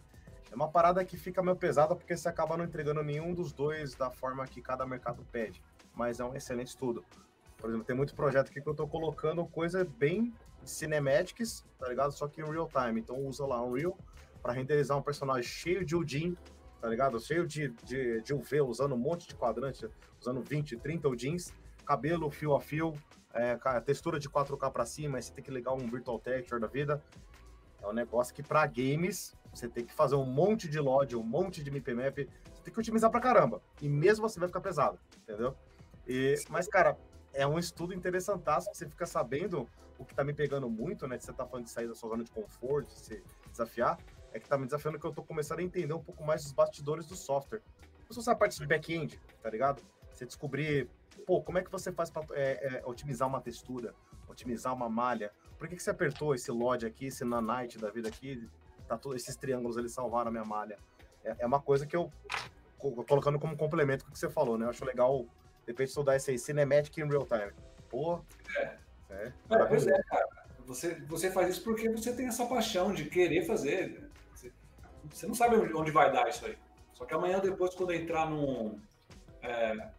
[0.54, 3.96] É uma parada que fica meio pesada porque você acaba não entregando nenhum dos dois
[3.96, 5.60] da forma que cada mercado pede,
[5.92, 7.04] mas é um excelente estudo.
[7.56, 10.32] Por exemplo, tem muito projeto aqui que eu estou colocando coisa bem
[10.62, 12.12] cinematics, tá ligado?
[12.12, 13.00] Só que em real time.
[13.00, 13.98] Então usa lá um real
[14.40, 16.36] para renderizar um personagem cheio de Udin,
[16.80, 17.18] tá ligado?
[17.18, 19.88] Cheio de, de, de UV, usando um monte de quadrante,
[20.20, 21.52] usando 20, 30 Udins,
[21.84, 22.94] cabelo fio a fio,
[23.32, 26.68] é, textura de 4K para cima, aí você tem que ligar um Virtual Texture da
[26.68, 27.02] vida.
[27.82, 31.22] É um negócio que para games você tem que fazer um monte de LOD, um
[31.22, 33.62] monte de MPMap, você tem que otimizar pra caramba.
[33.80, 35.54] E mesmo assim vai ficar pesado, entendeu?
[36.06, 36.98] E, mas, cara,
[37.32, 41.18] é um estudo interessantaço que você fica sabendo o que tá me pegando muito, né?
[41.18, 43.98] Você tá falando de sair da sua zona de conforto, de se desafiar
[44.34, 46.52] é que tá me desafiando que eu tô começando a entender um pouco mais dos
[46.52, 47.62] bastidores do software.
[48.10, 49.80] Se você a parte de back-end, tá ligado?
[50.12, 50.90] Você descobrir,
[51.24, 53.94] pô, como é que você faz para é, é, otimizar uma textura,
[54.28, 55.30] otimizar uma malha?
[55.56, 58.48] Por que, que você apertou esse LOD aqui, esse nanite da vida aqui?
[58.86, 60.78] Tá todos esses triângulos eles salvaram a minha malha.
[61.24, 62.12] É, é uma coisa que eu
[63.06, 64.66] colocando como complemento com o que você falou, né?
[64.66, 67.52] Eu acho legal, de repente, estudar esse aí, Cinematic in Real Time.
[67.88, 68.20] Pô,
[68.58, 68.76] é.
[69.10, 70.28] É, é, pois é, cara.
[70.66, 74.10] Você, você faz isso porque você tem essa paixão de querer fazer.
[75.10, 76.56] Você não sabe onde vai dar isso aí.
[76.94, 78.80] Só que amanhã, depois, quando entrar num.
[79.42, 79.90] É,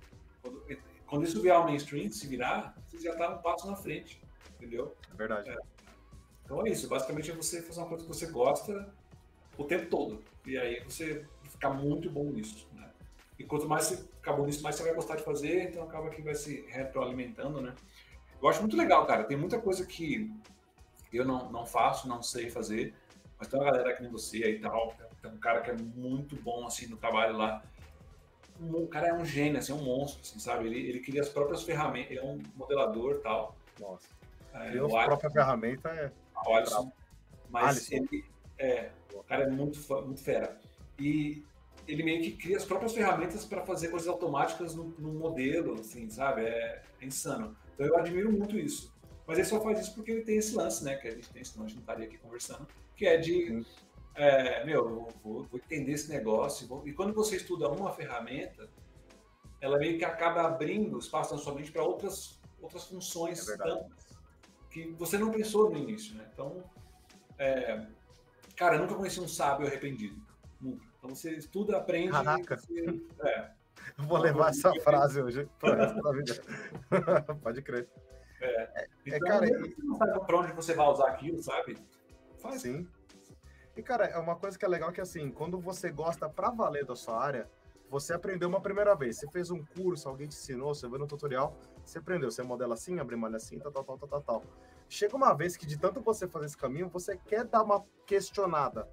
[0.42, 0.66] quando,
[1.06, 4.20] quando, isso virar o mainstream, se virar, você já está um passo na frente.
[4.56, 4.96] Entendeu?
[5.12, 5.50] É verdade.
[5.50, 5.58] É.
[6.46, 6.88] Então é isso.
[6.88, 8.94] Basicamente é você fazer uma coisa que você gosta
[9.58, 10.24] o tempo todo.
[10.46, 12.68] E aí você ficar muito bom nisso.
[12.74, 12.88] Né?
[13.38, 16.10] E quanto mais você ficar bom nisso, mais você vai gostar de fazer, então acaba
[16.10, 17.74] que vai se retroalimentando, né?
[18.42, 19.24] Eu acho muito legal, cara.
[19.24, 20.32] Tem muita coisa que
[21.12, 22.94] eu não, não faço, não sei fazer.
[23.38, 24.96] Mas tem uma galera que nem você aí e tal.
[25.22, 27.64] Tem um cara que é muito bom assim no trabalho lá.
[28.62, 30.68] O cara é um gênio, assim, é um monstro, assim, sabe?
[30.68, 33.56] Ele, ele cria as próprias ferramentas, ele é um modelador e tal.
[33.80, 34.08] Nossa.
[34.54, 36.12] É, a própria ferramenta é.
[36.38, 36.92] Alisson.
[37.50, 37.96] Mas Alisson.
[37.96, 38.26] ele
[38.58, 38.92] é.
[39.14, 40.60] O cara é muito, muito fera.
[41.00, 41.44] E
[41.88, 46.10] ele meio que cria as próprias ferramentas para fazer coisas automáticas no, no, modelo, assim,
[46.10, 46.42] sabe?
[46.42, 47.56] É, é insano.
[47.74, 48.94] Então eu admiro muito isso.
[49.28, 50.96] Mas ele só faz isso porque ele tem esse lance, né?
[50.96, 53.66] Que a gente tem, senão a gente não estaria aqui conversando que é de,
[54.16, 56.68] é, meu, vou, vou, entender esse negócio.
[56.68, 56.88] Vou...
[56.88, 58.70] E quando você estuda uma ferramenta,
[59.60, 63.58] ela meio que acaba abrindo espaço na sua mente para outras, outras funções é
[64.76, 66.28] que você não pensou no início, né?
[66.34, 66.62] Então,
[67.38, 67.86] é,
[68.58, 70.22] cara, eu nunca conheci um sábio arrependido.
[70.60, 70.86] Nunca.
[70.98, 72.12] Então você estuda, aprende.
[72.12, 72.58] Caraca.
[72.58, 73.52] Você, é.
[73.98, 75.48] Eu vou levar essa frase hoje.
[77.42, 77.88] Pode crer.
[78.42, 81.78] É, é então, cara, você não sabe pra onde você vai usar aquilo, sabe?
[82.42, 82.62] Faz.
[82.62, 82.86] Sim.
[83.78, 86.86] E, cara, é uma coisa que é legal que, assim, quando você gosta pra valer
[86.86, 87.50] da sua área,
[88.00, 89.18] você aprendeu uma primeira vez.
[89.18, 92.30] Você fez um curso, alguém te ensinou, você viu no tutorial, você aprendeu.
[92.30, 94.44] Você modela assim, abre malha assim, tal, tal, tal, tal, tal.
[94.90, 98.90] Chega uma vez que, de tanto você fazer esse caminho, você quer dar uma questionada.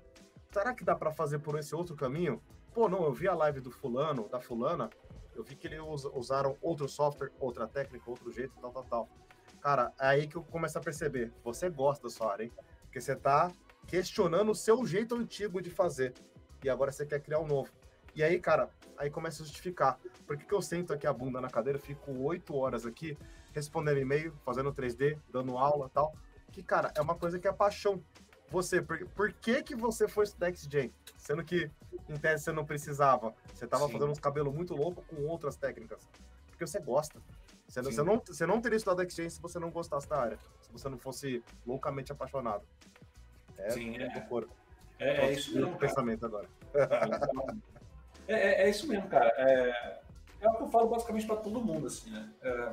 [0.53, 2.41] Será que dá para fazer por esse outro caminho?
[2.73, 4.89] Pô, não, eu vi a live do fulano, da fulana,
[5.35, 5.81] eu vi que eles
[6.15, 9.09] usaram outro software, outra técnica, outro jeito, tal, tal, tal.
[9.61, 11.33] Cara, é aí que eu começo a perceber.
[11.43, 12.53] Você gosta da sua área, hein?
[12.83, 13.51] Porque você tá
[13.87, 16.15] questionando o seu jeito antigo de fazer.
[16.63, 17.71] E agora você quer criar um novo.
[18.15, 19.99] E aí, cara, aí começa a justificar.
[20.27, 23.17] Por que, que eu sento aqui a bunda na cadeira, fico oito horas aqui
[23.53, 26.15] respondendo e-mail, fazendo 3D, dando aula tal?
[26.51, 28.03] Que, cara, é uma coisa que é paixão.
[28.51, 30.93] Você, por, por que que você foi estudar XGen?
[31.17, 31.71] Sendo que,
[32.09, 33.35] em tese, você não precisava.
[33.55, 33.93] Você tava Sim.
[33.93, 36.07] fazendo uns cabelos muito loucos com outras técnicas.
[36.49, 37.19] Porque você gosta.
[37.67, 40.39] Você, você, não, você não teria estudado XGen se você não gostasse da área.
[40.61, 42.65] Se você não fosse loucamente apaixonado.
[43.57, 44.03] É, Sim, é.
[44.99, 45.77] É, é, é isso mesmo.
[45.79, 46.49] pensamento agora.
[48.29, 49.33] É, é, é, isso mesmo, cara.
[49.37, 50.01] É,
[50.41, 52.31] é o que eu falo basicamente para todo mundo, assim, né?
[52.43, 52.73] É,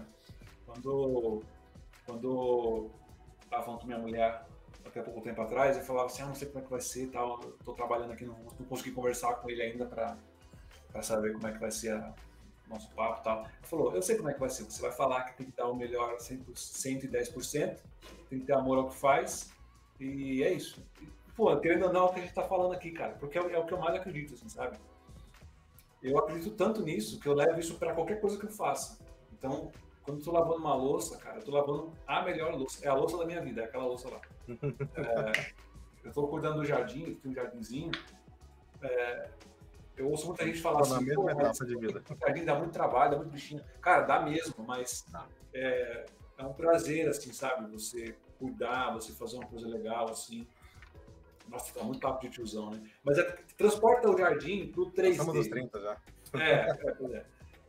[0.66, 1.44] quando,
[2.06, 2.90] quando
[3.44, 4.46] estava falando com minha mulher
[4.86, 7.08] até pouco tempo atrás, eu falava assim, ah, não sei como é que vai ser
[7.08, 10.18] tal, tô trabalhando aqui, não, não consegui conversar com ele ainda para
[11.02, 12.14] saber como é que vai ser a,
[12.70, 13.40] nosso papo e tal.
[13.42, 15.56] Ele falou, eu sei como é que vai ser, você vai falar que tem que
[15.56, 17.78] dar o melhor 110%,
[18.30, 19.52] tem que ter amor ao que faz,
[20.00, 20.84] e é isso.
[21.36, 23.42] pô, querendo ou não, é o que a gente tá falando aqui, cara, porque é,
[23.42, 24.78] é o que eu mais acredito, assim, sabe?
[26.02, 28.98] Eu acredito tanto nisso que eu levo isso para qualquer coisa que eu faça.
[29.34, 29.72] Então,
[30.04, 32.86] quando eu tô lavando uma louça, cara, eu tô lavando a melhor louça.
[32.86, 34.22] É a louça da minha vida, é aquela louça lá.
[34.48, 35.54] é,
[36.04, 37.92] eu tô cuidando do jardim, tem um jardinzinho.
[38.82, 39.30] É,
[39.98, 42.02] eu ouço muita gente falar assim, mesma etapa de vida.
[42.10, 43.62] o jardim dá muito trabalho, dá muito bichinho.
[43.82, 45.06] Cara, dá mesmo, mas
[45.54, 46.06] é,
[46.38, 47.70] é um prazer, assim, sabe?
[47.72, 50.48] Você cuidar, você fazer uma coisa legal, assim.
[51.50, 52.82] Nossa, tá muito papo de tiozão, né?
[53.04, 53.24] Mas é,
[53.58, 55.12] transporta o jardim pro 3D.
[55.12, 55.98] Estamos dos 30 já.
[56.36, 57.26] É, é, é.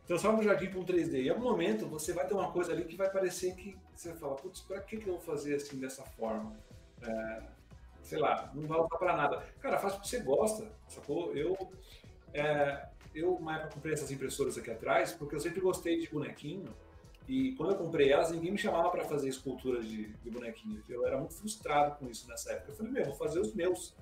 [0.07, 1.23] Transforma o jardim para um 3D.
[1.23, 4.19] E algum momento você vai ter uma coisa ali que vai parecer que você vai
[4.19, 6.57] falar, putz, para que, que eu vou fazer assim dessa forma?
[7.03, 7.43] É,
[8.03, 9.45] sei lá, não vai usar para nada.
[9.61, 11.35] Cara, faz porque você gosta, sacou?
[11.35, 11.57] Eu,
[12.35, 16.75] é, eu uma época comprei essas impressoras aqui atrás porque eu sempre gostei de bonequinho.
[17.31, 20.83] E quando eu comprei elas, ninguém me chamava para fazer esculturas de, de bonequinho.
[20.89, 22.73] Eu era muito frustrado com isso nessa época.
[22.73, 23.95] Eu falei, meu, vou fazer os meus.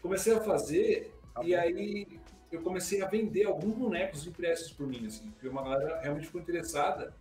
[0.00, 2.20] Comecei a fazer tá e aí
[2.52, 6.40] eu comecei a vender alguns bonecos impressos por mim, assim, porque uma galera realmente ficou
[6.40, 7.12] interessada.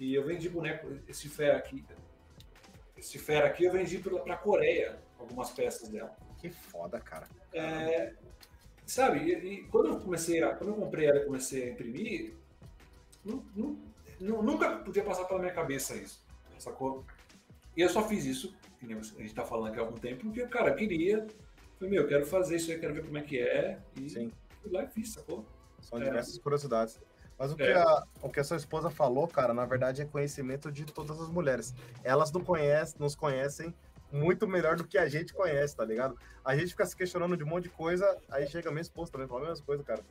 [0.00, 1.84] E eu vendi boneco, esse fera aqui.
[2.96, 6.16] Esse fera aqui eu vendi para a Coreia, algumas peças dela.
[6.38, 7.28] Que foda, cara.
[7.52, 8.12] É,
[8.84, 12.34] sabe, e, e, quando eu comecei a, quando eu comprei ela e comecei a imprimir,
[13.24, 13.90] não, não
[14.20, 16.22] nunca podia passar pela minha cabeça isso,
[16.58, 17.04] sacou?
[17.76, 20.46] E eu só fiz isso, que a gente tá falando aqui há algum tempo, porque,
[20.46, 21.26] cara, eu queria,
[21.78, 24.30] falei, meu, eu quero fazer isso aí, quero ver como é que é, e Sim.
[24.60, 25.44] fui lá e fiz, sacou?
[25.80, 26.04] São é.
[26.04, 27.00] diversas curiosidades.
[27.38, 27.74] Mas o que, é.
[27.74, 31.30] a, o que a sua esposa falou, cara, na verdade é conhecimento de todas as
[31.30, 31.74] mulheres.
[32.04, 33.74] Elas não conhecem, nos conhecem
[34.12, 36.18] muito melhor do que a gente conhece, tá ligado?
[36.44, 39.10] A gente fica se questionando de um monte de coisa, aí chega a minha esposa
[39.10, 40.02] também, fala a mesma coisa, cara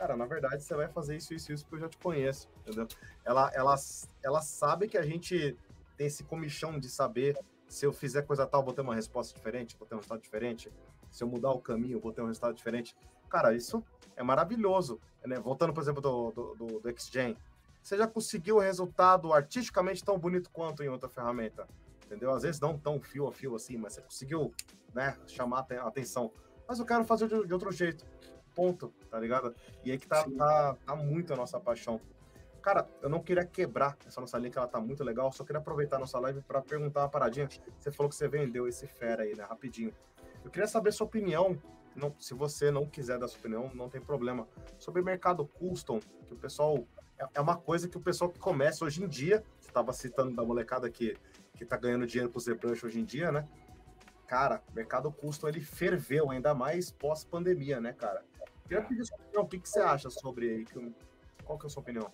[0.00, 2.88] cara, na verdade você vai fazer isso, isso, isso, porque eu já te conheço, entendeu?
[3.22, 3.74] Ela, ela,
[4.22, 5.54] ela sabe que a gente
[5.94, 7.38] tem esse comichão de saber
[7.68, 10.72] se eu fizer coisa tal, vou ter uma resposta diferente, vou ter um resultado diferente.
[11.10, 12.96] Se eu mudar o caminho, vou ter um resultado diferente.
[13.28, 13.84] Cara, isso
[14.16, 14.98] é maravilhoso.
[15.24, 15.38] Né?
[15.38, 17.36] Voltando, por exemplo, do, do, do, do XGen.
[17.82, 21.68] Você já conseguiu o resultado artisticamente tão bonito quanto em outra ferramenta.
[22.06, 22.32] Entendeu?
[22.32, 24.52] Às vezes não tão fio a fio assim, mas você conseguiu
[24.92, 26.32] né, chamar a atenção.
[26.66, 28.04] Mas eu quero fazer de, de outro jeito
[28.60, 29.54] ponto, tá ligado?
[29.82, 31.98] E aí que tá, tá, tá, muito a nossa paixão.
[32.60, 35.60] Cara, eu não queria quebrar essa nossa linha, que ela tá muito legal, só queria
[35.60, 37.48] aproveitar a nossa live para perguntar uma paradinha.
[37.78, 39.44] Você falou que você vendeu esse fera aí, né?
[39.44, 39.94] Rapidinho.
[40.44, 41.58] Eu queria saber sua opinião,
[41.96, 44.46] não, se você não quiser dar sua opinião, não tem problema,
[44.78, 46.86] sobre mercado custom, que o pessoal.
[47.18, 50.36] É, é uma coisa que o pessoal que começa hoje em dia, você estava citando
[50.36, 51.16] da molecada que,
[51.56, 53.48] que tá ganhando dinheiro pro ZBrush hoje em dia, né?
[54.26, 58.22] Cara, mercado custom ele ferveu, ainda mais pós-pandemia, né, cara?
[58.70, 60.92] Queria pedir sua opinião, o que, que você acha sobre aí?
[61.44, 62.08] Qual que é a sua opinião?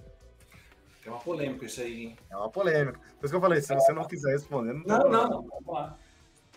[1.05, 2.17] É uma polêmica isso aí, hein?
[2.31, 2.99] É uma polêmica.
[2.99, 5.67] Por isso que eu falei, se você não quiser responder, não Não, não, não, vamos
[5.67, 5.99] lá.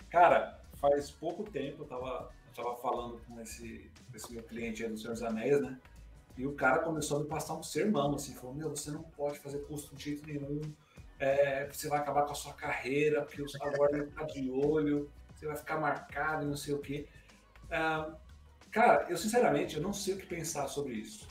[0.10, 4.90] Cara, faz pouco tempo eu tava, eu tava falando com esse, esse meu cliente aí
[4.90, 5.78] do Senhor dos Anéis, né?
[6.38, 9.38] E o cara começou a me passar um sermão, assim, falou, meu, você não pode
[9.40, 10.62] fazer custo de jeito nenhum,
[11.20, 15.46] é, você vai acabar com a sua carreira, porque o guarda tá de olho, você
[15.46, 17.06] vai ficar marcado e não sei o quê.
[17.66, 18.29] Uh,
[18.72, 21.28] Cara, eu sinceramente eu não sei o que pensar sobre isso.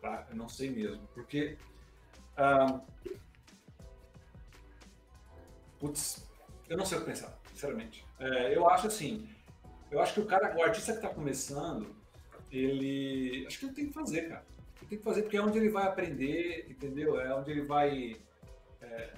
[0.00, 0.26] tá?
[0.30, 1.58] Eu não sei mesmo, porque
[2.36, 2.80] ah,
[5.78, 6.24] putz,
[6.68, 8.06] eu não sei o que pensar, sinceramente.
[8.20, 9.28] É, eu acho assim,
[9.90, 11.94] eu acho que o cara, o artista que está começando,
[12.52, 14.46] ele, acho que ele tem que fazer, cara.
[14.80, 17.20] Ele tem que fazer porque é onde ele vai aprender, entendeu?
[17.20, 18.16] É onde ele vai
[18.80, 19.14] é,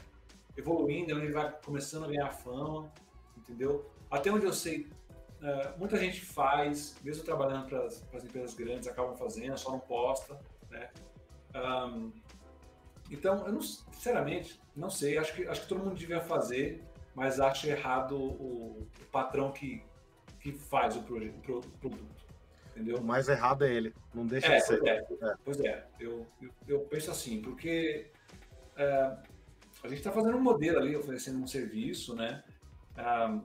[0.57, 2.91] evoluindo, é onde ele vai começando a ganhar fama,
[3.37, 3.91] entendeu?
[4.11, 4.89] Até onde eu sei,
[5.43, 10.38] é, muita gente faz, mesmo trabalhando para as empresas grandes, acabam fazendo, só não posta,
[10.70, 10.91] né?
[11.55, 12.12] Um,
[13.11, 15.18] então, eu não, sinceramente, não sei.
[15.18, 16.84] Acho que, acho que todo mundo devia fazer,
[17.14, 19.82] mas acho errado o, o patrão que,
[20.38, 22.20] que faz o, proje, o, produto.
[22.70, 22.99] Entendeu?
[22.99, 24.78] O mais errado é ele, não deixa é, de ser.
[24.78, 25.34] Pois é, é.
[25.45, 25.86] Pois é.
[25.99, 28.11] Eu, eu, eu, penso assim, porque
[28.76, 29.16] é,
[29.82, 32.45] a gente está fazendo um modelo ali, oferecendo um serviço, né?
[32.97, 33.43] Um,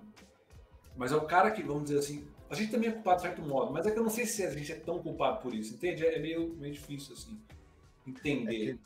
[0.96, 3.42] mas é o cara que, vamos dizer assim, a gente também é culpado de certo
[3.42, 5.74] modo, mas é que eu não sei se a gente é tão culpado por isso,
[5.74, 6.06] entende?
[6.06, 7.40] É meio, meio difícil, assim,
[8.06, 8.80] entender.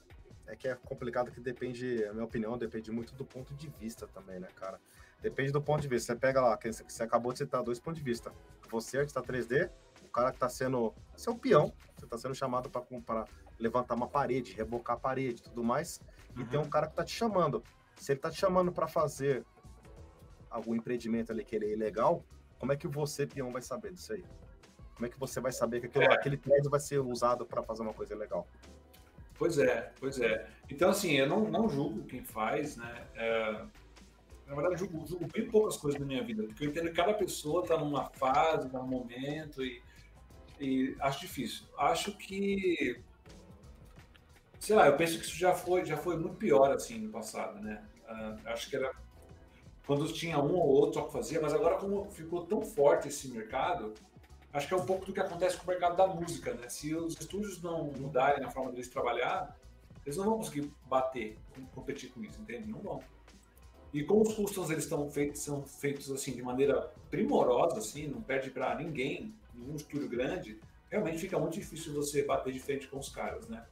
[0.48, 3.54] É que, é que é complicado que depende, a minha opinião, depende muito do ponto
[3.54, 4.80] de vista também, né, cara?
[5.22, 6.14] Depende do ponto de vista.
[6.14, 8.32] Você pega lá, você acabou de citar dois pontos de vista.
[8.70, 9.70] Você, artista 3D,
[10.04, 10.94] o cara que está sendo.
[11.16, 13.26] Você é o peão, você está sendo chamado para
[13.60, 16.00] levantar uma parede, rebocar a parede tudo mais.
[16.38, 16.70] E tem um uhum.
[16.70, 17.62] cara que está te chamando.
[17.98, 19.44] Se ele está te chamando para fazer
[20.50, 22.24] algum empreendimento ali que ele é ilegal,
[22.58, 24.24] como é que você, peão, vai saber disso aí?
[24.96, 26.14] Como é que você vai saber que aquilo, é.
[26.14, 28.48] aquele prédio vai ser usado para fazer uma coisa legal?
[29.38, 30.50] Pois é, pois é.
[30.70, 33.08] Então, assim, eu não, não julgo quem faz, né?
[33.16, 33.66] É,
[34.46, 37.14] na verdade, julgo, julgo bem poucas coisas na minha vida, porque eu entendo que cada
[37.14, 39.82] pessoa está numa fase, está num momento, e,
[40.60, 41.66] e acho difícil.
[41.78, 43.02] Acho que
[44.60, 47.62] sei lá, eu penso que isso já foi, já foi muito pior assim no passado,
[47.62, 47.82] né?
[48.04, 48.92] Uh, acho que era
[49.90, 53.28] quando tinha um ou outro só que fazia, mas agora como ficou tão forte esse
[53.30, 53.92] mercado,
[54.54, 56.70] acho que é um pouco do que acontece com o mercado da música, né?
[56.70, 59.58] Se os estúdios não mudarem a forma deles trabalhar,
[60.06, 61.40] eles não vão conseguir bater,
[61.74, 62.70] competir com isso, entende?
[62.70, 63.00] Não vão.
[63.92, 68.22] E como os customs eles estão feitos, são feitos assim de maneira primorosa, assim, não
[68.22, 73.00] perde para ninguém, nenhum estúdio grande, realmente fica muito difícil você bater de frente com
[73.00, 73.66] os caras, né?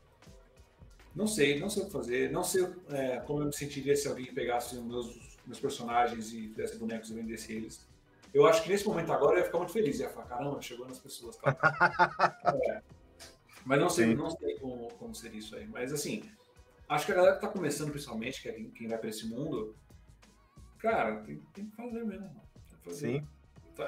[1.15, 4.07] Não sei, não sei o que fazer, não sei é, como eu me sentiria se
[4.07, 7.87] alguém pegasse os meus meus personagens e fizesse bonecos e vendesse eles.
[8.33, 9.99] Eu acho que nesse momento agora eu ia ficar muito feliz.
[9.99, 11.37] Ia falar, caramba, chegou nas pessoas.
[11.37, 11.57] Tá?
[12.63, 12.81] é.
[13.65, 15.67] Mas não sei, não sei como, como seria isso aí.
[15.67, 16.23] Mas assim,
[16.87, 19.27] acho que a galera que tá começando, principalmente, que é quem, quem vai para esse
[19.27, 19.75] mundo,
[20.77, 22.29] cara, tem, tem que fazer mesmo.
[22.83, 23.19] Fazer.
[23.19, 23.27] Sim.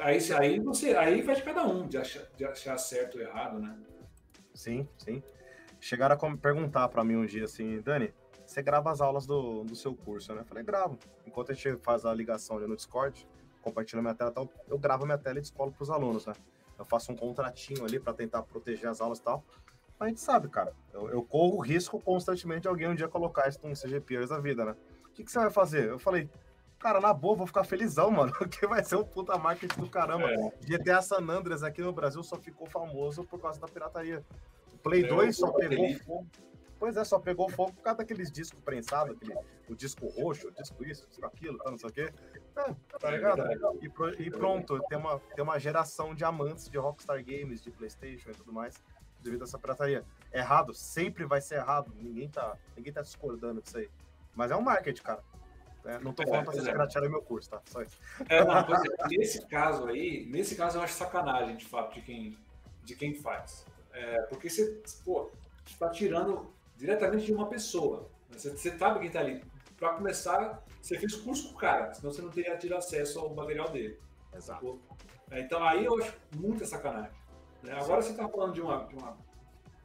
[0.01, 3.59] Aí, aí, você, aí vai de cada um, de achar, de achar certo ou errado,
[3.59, 3.75] né?
[4.53, 5.23] Sim, sim.
[5.79, 8.13] Chegaram a perguntar para mim um dia assim, Dani,
[8.49, 10.41] você grava as aulas do, do seu curso, né?
[10.41, 10.97] Eu falei, gravo.
[11.25, 13.27] Enquanto a gente faz a ligação ali no Discord,
[13.61, 16.33] compartilha minha tela e tal, eu gravo minha tela e descolo para os alunos, né?
[16.77, 19.43] Eu faço um contratinho ali para tentar proteger as aulas e tal.
[19.99, 23.07] Mas a gente sabe, cara, eu, eu corro o risco constantemente de alguém um dia
[23.07, 24.75] colocar isso num CGPers da vida, né?
[25.05, 25.87] O que, que você vai fazer?
[25.87, 26.27] Eu falei,
[26.79, 30.27] cara, na boa, vou ficar felizão, mano, porque vai ser um puta marketing do caramba.
[30.27, 30.51] É.
[30.61, 34.25] GTA San Andreas aqui no Brasil só ficou famoso por causa da pirataria.
[34.73, 36.27] O Play 2 só pegou fogo.
[36.79, 40.51] Pois é, só pegou fogo por causa daqueles discos prensados, aquele, o disco roxo, o
[40.51, 42.13] disco isso, o disco aquilo, tá, não sei o quê.
[42.55, 43.43] É, tá ligado?
[43.81, 47.69] E, pro, e, pronto, tem uma, tem uma geração de amantes de Rockstar Games, de
[47.69, 48.81] Playstation e tudo mais,
[49.21, 50.05] devido a essa pirataria.
[50.33, 53.89] Errado, sempre vai ser errado, ninguém tá, ninguém tá discordando disso aí.
[54.33, 55.21] Mas é um marketing, cara.
[55.83, 56.71] É, não tô falando é, pra vocês é.
[56.71, 57.61] piratearem meu curso, tá?
[57.65, 57.97] Só isso.
[58.29, 62.37] É, não, é, nesse caso aí, nesse caso eu acho sacanagem, de fato, de quem,
[62.83, 63.65] de quem faz.
[63.91, 65.29] É, porque você, pô,
[65.65, 68.09] está tirando diretamente de uma pessoa.
[68.31, 69.43] Você, você sabe quem está ali.
[69.77, 73.33] Para começar, você fez curso com o cara, senão você não teria tido acesso ao
[73.33, 73.99] material dele.
[74.33, 74.79] Exato.
[75.29, 77.11] É, então aí eu acho muita sacanagem.
[77.63, 77.73] Né?
[77.73, 79.17] Agora você está falando de uma, de uma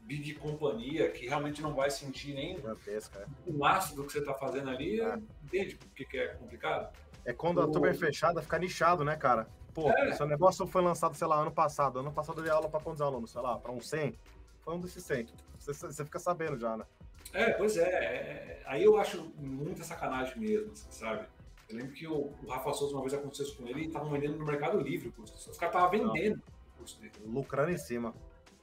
[0.03, 3.01] big companhia que realmente não vai sentir nem é.
[3.47, 5.19] o máximo do que você está fazendo ali, é.
[5.45, 6.97] entende por que, é complicado?
[7.25, 9.49] É quando a turma é fechada, fica nichado, né, cara?
[9.73, 10.13] Pô, é.
[10.13, 11.99] seu negócio foi lançado, sei lá, ano passado.
[11.99, 13.33] Ano passado eu dei aula para quantos alunos?
[13.33, 14.17] Sei lá, para uns 100
[14.65, 15.27] foi um desses 100.
[15.65, 16.85] Você, você fica sabendo já, né?
[17.33, 21.27] É, pois é, é, Aí eu acho muita sacanagem mesmo, assim, sabe?
[21.69, 24.11] Eu lembro que o, o Rafa Souza, uma vez aconteceu isso com ele, e estavam
[24.11, 25.35] vendendo no Mercado Livre o curso.
[25.51, 26.37] Os caras estavam vendendo
[26.75, 27.13] o curso dele.
[27.25, 28.15] Lucrando em cima.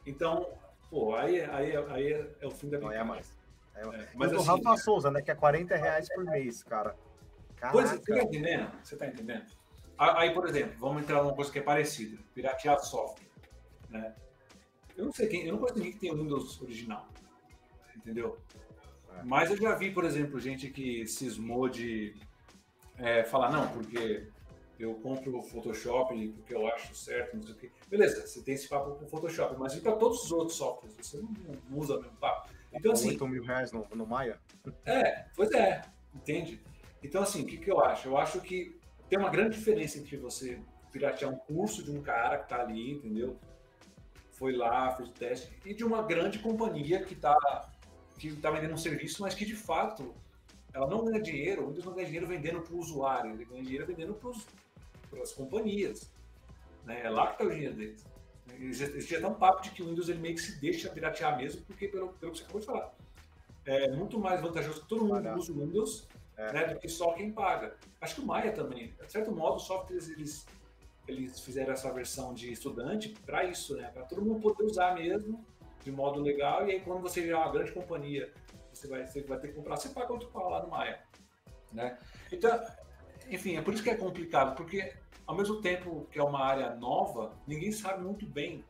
[0.06, 0.48] Então,
[0.90, 2.90] pô, aí, aí, aí é o fim da vida.
[2.90, 3.34] Não é mais.
[3.76, 5.22] É, é, mas o assim, Rafa Souza, né?
[5.22, 6.96] Que é 40 reais por mês, cara.
[7.56, 7.78] Caraca.
[7.78, 8.72] Pois, você tá entendendo?
[8.84, 9.46] Você tá entendendo?
[9.98, 12.18] Aí, por exemplo, vamos entrar numa coisa que é parecida.
[12.34, 13.28] Piratear software,
[13.90, 14.16] né?
[14.98, 17.08] Eu não sei quem, eu não conheço ninguém que tenha o Windows original.
[17.96, 18.38] Entendeu?
[19.18, 19.24] É.
[19.24, 22.16] Mas eu já vi, por exemplo, gente que cismou de
[22.98, 24.28] é, falar, não, porque
[24.80, 27.72] eu compro o Photoshop porque eu acho certo, não sei o quê.
[27.88, 30.96] Beleza, você tem esse papo com o Photoshop, mas e para todos os outros softwares?
[30.98, 31.32] Você não,
[31.70, 32.50] não usa o mesmo papo.
[32.74, 33.10] Então, assim.
[33.10, 34.40] 8 mil reais no, no Maia?
[34.86, 35.82] É, pois é,
[36.16, 36.62] entende?
[37.04, 38.08] Então, assim, o que, que eu acho?
[38.08, 38.80] Eu acho que
[39.10, 40.60] tem uma grande diferença entre você
[40.92, 43.38] piratear um curso de um cara que está ali, entendeu?
[44.42, 47.38] Foi lá, fez o teste, e de uma grande companhia que está
[48.18, 50.16] que tá vendendo um serviço, mas que de fato
[50.74, 53.62] ela não ganha dinheiro, o Windows não ganha dinheiro vendendo para o usuário, ele ganha
[53.62, 56.12] dinheiro vendendo para as companhias.
[56.84, 57.02] Né?
[57.04, 58.04] É lá que está o dinheiro deles.
[58.60, 61.62] Existia até um papo de que o Windows ele meio que se deixa piratear mesmo,
[61.62, 62.96] porque pelo, pelo que você acabou de falar.
[63.64, 65.38] É muito mais vantajoso que todo mundo Pagar.
[65.38, 66.52] usa o Windows é.
[66.52, 67.76] né, do que só quem paga.
[68.02, 70.48] Acho que o Maia também, de certo modo, os softwares eles,
[71.08, 73.90] eles fizeram essa versão de estudante para isso, né?
[73.90, 75.44] Para todo mundo poder usar mesmo,
[75.84, 78.32] de modo legal, e aí quando você virar uma grande companhia,
[78.72, 81.00] você vai, você vai ter que comprar, você paga outro pau lá no Maia.
[81.72, 81.98] Né?
[82.32, 82.60] Então,
[83.30, 84.94] enfim, é por isso que é complicado, porque
[85.26, 88.64] ao mesmo tempo que é uma área nova, ninguém sabe muito bem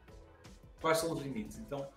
[0.79, 1.57] quais são os limites.
[1.57, 1.87] Então,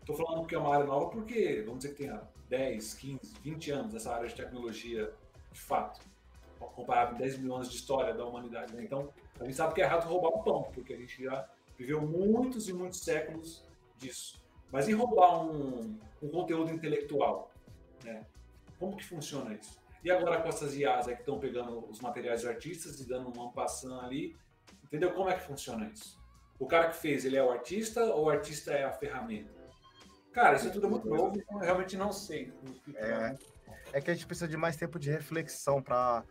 [0.00, 3.70] estou falando que é uma área nova porque, vamos dizer que tenha 10, 15, 20
[3.70, 5.12] anos essa área de tecnologia
[5.52, 6.00] de fato,
[6.58, 8.74] comparado com 10 mil anos de história da humanidade.
[8.74, 8.82] Né?
[8.82, 12.00] Então, a gente sabe que é errado roubar o pão, porque a gente já viveu
[12.02, 13.64] muitos e muitos séculos
[13.96, 14.42] disso.
[14.70, 17.52] Mas e roubar um, um conteúdo intelectual?
[18.04, 18.26] Né?
[18.78, 19.78] Como que funciona isso?
[20.04, 23.50] E agora com essas IAs que estão pegando os materiais de artistas e dando uma
[23.50, 24.36] passando ali,
[24.84, 25.12] entendeu?
[25.12, 26.18] Como é que funciona isso?
[26.58, 29.50] O cara que fez, ele é o artista ou o artista é a ferramenta?
[30.32, 32.52] Cara, isso é tudo muito novo, eu realmente não sei.
[32.94, 33.36] É,
[33.92, 36.24] é que a gente precisa de mais tempo de reflexão para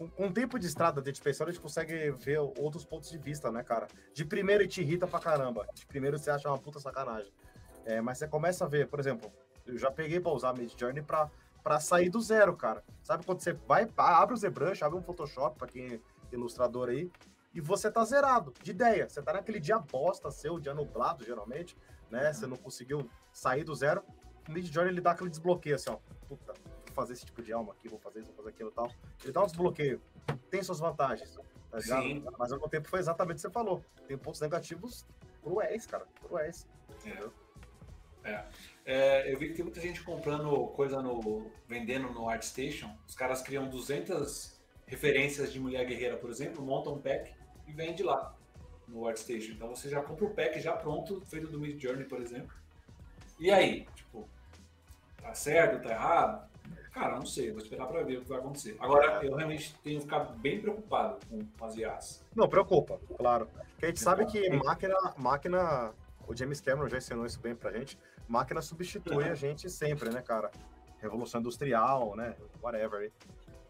[0.00, 3.52] com, com tempo de estrada de inspeção, a gente consegue ver outros pontos de vista,
[3.52, 3.86] né, cara?
[4.14, 5.68] De primeiro te irrita pra caramba.
[5.74, 7.30] De primeiro você acha uma puta sacanagem.
[7.84, 9.30] É, mas você começa a ver, por exemplo,
[9.66, 11.30] eu já peguei pra usar Mid Journey pra
[11.62, 12.82] para sair do zero, cara.
[13.02, 16.00] Sabe quando você vai, abre o ZBrush, abre um Photoshop, para quem é
[16.32, 17.12] ilustrador aí,
[17.52, 19.06] e você tá zerado de ideia.
[19.06, 21.76] Você tá naquele dia bosta seu, dia nublado, geralmente,
[22.10, 22.28] né?
[22.28, 22.32] Uhum.
[22.32, 24.02] Você não conseguiu sair do zero.
[24.48, 25.98] O Mid Journey ele dá aquele desbloqueio assim, ó.
[26.26, 26.54] Puta,
[26.90, 28.92] vou fazer esse tipo de alma aqui, vou fazer isso, vou fazer aquilo e tal.
[29.22, 30.00] Ele dá um desbloqueio.
[30.50, 31.80] Tem suas vantagens, tá?
[31.80, 32.24] Sim.
[32.38, 33.84] Mas ao mesmo tempo foi exatamente o que você falou.
[34.06, 35.06] Tem pontos negativos
[35.42, 36.06] cruéis, cara.
[36.26, 36.66] Cruéis.
[36.88, 37.32] Entendeu?
[38.24, 38.44] É.
[38.84, 41.50] É, eu vi que tem muita gente comprando coisa no.
[41.68, 42.90] vendendo no ArtStation.
[43.06, 47.32] Os caras criam 200 referências de mulher guerreira, por exemplo, montam um pack
[47.66, 48.36] e vende lá
[48.88, 49.52] no ArtStation.
[49.52, 52.54] Então você já compra o pack já pronto, feito do Mid Journey, por exemplo.
[53.38, 53.86] E aí?
[53.94, 54.28] Tipo,
[55.22, 56.49] tá certo, tá errado?
[56.92, 58.76] Cara, não sei, vou esperar para ver o que vai acontecer.
[58.80, 62.24] Agora, eu realmente tenho ficado bem preocupado com as IAs.
[62.34, 63.46] Não, preocupa, claro.
[63.72, 65.94] Porque a gente sabe que máquina, máquina,
[66.26, 70.20] o James Cameron já ensinou isso bem pra gente, máquina substitui a gente sempre, né,
[70.20, 70.50] cara?
[70.98, 72.34] Revolução industrial, né?
[72.60, 73.12] Whatever.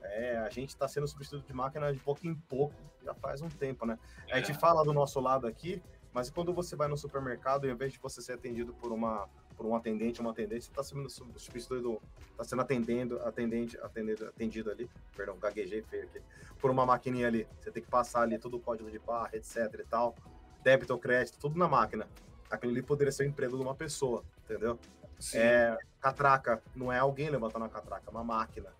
[0.02, 3.48] É, a gente está sendo substituído de máquina de pouco em pouco, já faz um
[3.48, 3.98] tempo, né?
[4.30, 4.54] A gente é.
[4.54, 8.22] fala do nosso lado aqui, mas quando você vai no supermercado, em vez de você
[8.22, 9.28] ser atendido por uma
[9.60, 12.00] por um atendente, uma atendente, você está sendo substituído,
[12.30, 16.22] está sendo atendendo, atendente, atendido, atendido ali, perdão, gaguejei feio aqui,
[16.58, 17.46] por uma maquininha ali.
[17.60, 20.14] Você tem que passar ali todo o código de barra, etc e tal,
[20.62, 22.08] débito ou crédito, tudo na máquina
[22.50, 24.78] aquilo ali poderia ser o emprego de uma pessoa, entendeu?
[25.18, 25.38] Sim.
[25.38, 28.70] É, catraca, não é alguém levantando a catraca, é uma máquina.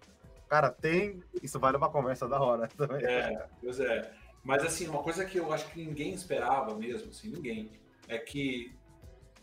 [0.48, 1.22] Cara, tem.
[1.42, 3.04] Isso vale uma conversa da hora também.
[3.04, 4.12] É, pois é.
[4.42, 7.70] Mas assim, uma coisa que eu acho que ninguém esperava mesmo, assim, ninguém,
[8.08, 8.74] é que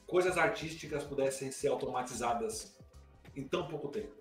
[0.07, 2.75] coisas artísticas pudessem ser automatizadas
[3.35, 4.15] em tão pouco tempo.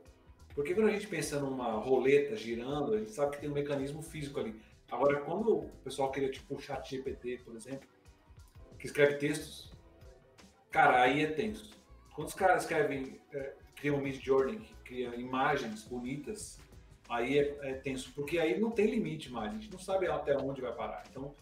[0.55, 4.03] Porque quando a gente pensa numa roleta girando, a gente sabe que tem um mecanismo
[4.03, 4.61] físico ali.
[4.91, 7.89] Agora, quando o pessoal queria tipo o chat GPT, por exemplo,
[8.78, 9.70] que escreve textos,
[10.76, 11.70] Cara, aí é tenso.
[12.14, 16.61] Quando os caras escrevem, é, criam um mid journey, criam imagens bonitas,
[17.09, 20.37] aí é, é, tenso, porque aí não tem limite mais, a gente não sabe até
[20.37, 21.03] onde vai parar.
[21.09, 21.34] Então,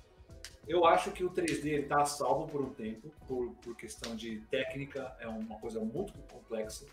[0.66, 5.16] eu acho que o 3D está salvo por um tempo, por, por questão de técnica,
[5.20, 6.86] é uma coisa muito complexa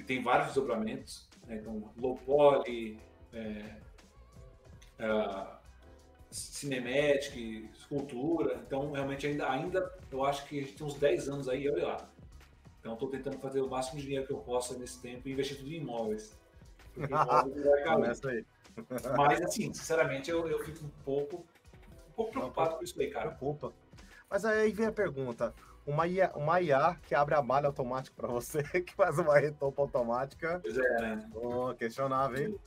[0.00, 1.56] e tem vários desdobramentos, né?
[1.56, 2.98] então low poly,
[3.32, 3.76] é,
[4.98, 5.46] é,
[6.30, 8.60] cinematic, escultura.
[8.66, 11.86] Então, realmente, ainda, ainda eu acho que a gente tem uns 10 anos aí, olha
[11.86, 12.10] lá.
[12.80, 15.58] Então, estou tentando fazer o máximo de dinheiro que eu possa nesse tempo e investir
[15.58, 16.34] tudo em imóveis.
[16.94, 18.44] Porque imóveis vai aí.
[19.16, 21.44] Mas, assim, sinceramente, eu, eu fico um pouco,
[22.20, 23.30] pouco preocupado com isso aí, cara.
[23.30, 23.72] Preocupa.
[24.28, 25.54] Mas aí vem a pergunta.
[25.86, 29.80] Uma IA, uma IA que abre a malha automática para você, que faz uma retopa
[29.80, 30.60] automática.
[30.62, 31.30] Pois é, né?
[31.34, 32.60] Oh, questionável, hein?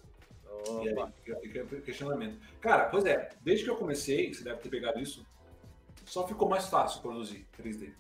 [1.42, 2.40] Aí questionamento.
[2.60, 5.26] Cara, pois é, desde que eu comecei, você deve ter pegado isso,
[6.06, 7.94] só ficou mais fácil produzir 3D.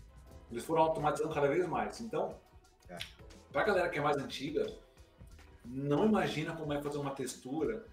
[0.51, 1.99] Eles foram automatizando cada vez mais.
[1.99, 2.35] Então,
[2.89, 2.97] é.
[3.51, 4.65] pra galera que é mais antiga,
[5.65, 7.85] não imagina como é fazer uma textura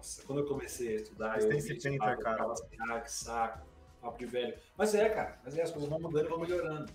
[0.00, 2.52] Nossa, quando eu comecei a estudar, Mas eu tem esse painter, tipo, cara.
[2.52, 3.66] assim, ah, que saco,
[4.00, 4.54] papo de velho.
[4.78, 6.90] Mas é, cara, mas é, as coisas vão mudando e vão melhorando.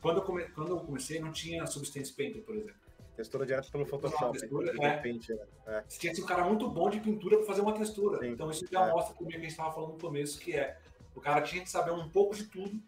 [0.00, 0.44] Quando eu, come...
[0.50, 2.76] quando eu comecei, não tinha Substance Painter, por exemplo.
[3.16, 4.38] Textura direto pelo Photoshop.
[4.38, 4.96] textura, é.
[4.98, 5.46] Paint, né?
[5.66, 5.84] É.
[5.88, 8.18] Você tinha que ser um cara muito bom de pintura para fazer uma textura.
[8.20, 8.28] Sim.
[8.28, 8.92] Então isso já É.
[8.92, 10.78] mostra também o que a gente estava falando no começo, que é
[11.16, 12.80] o cara tinha que saber um pouco de tudo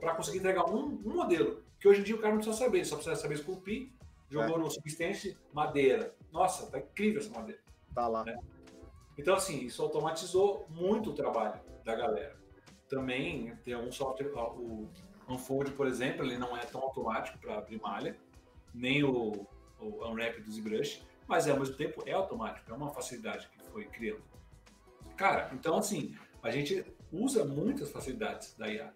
[0.00, 1.62] para conseguir entregar um, um modelo.
[1.78, 3.92] Que hoje em dia o cara não precisa saber, só precisa saber esculpir,
[4.28, 6.14] jogou no Substance, madeira.
[6.32, 7.60] Nossa, tá incrível essa madeira.
[7.94, 8.24] Tá lá.
[8.26, 8.53] É.
[9.16, 12.36] Então, assim, isso automatizou muito o trabalho da galera.
[12.88, 14.88] Também tem algum software, o
[15.28, 18.16] Unfold, por exemplo, ele não é tão automático para abrir malha,
[18.74, 19.46] nem o,
[19.80, 23.86] o Unwrap do ZBrush, mas ao mesmo tempo é automático, é uma facilidade que foi
[23.86, 24.22] criando.
[25.16, 28.92] Cara, então assim, a gente usa muitas facilidades da IA.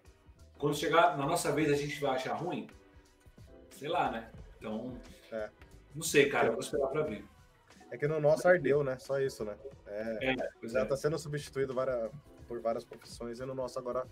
[0.57, 2.67] Quando chegar na nossa vez a gente vai achar ruim,
[3.71, 4.31] sei lá, né?
[4.57, 4.99] Então,
[5.31, 5.49] É.
[5.95, 7.25] não sei, cara, eu vou esperar para abrir.
[7.91, 8.97] É que no nosso ardeu, né?
[8.99, 9.55] Só isso, né?
[9.87, 10.85] É, É, já é.
[10.85, 12.11] tá sendo substituído várias-
[12.47, 14.05] por várias profissões e no nosso agora,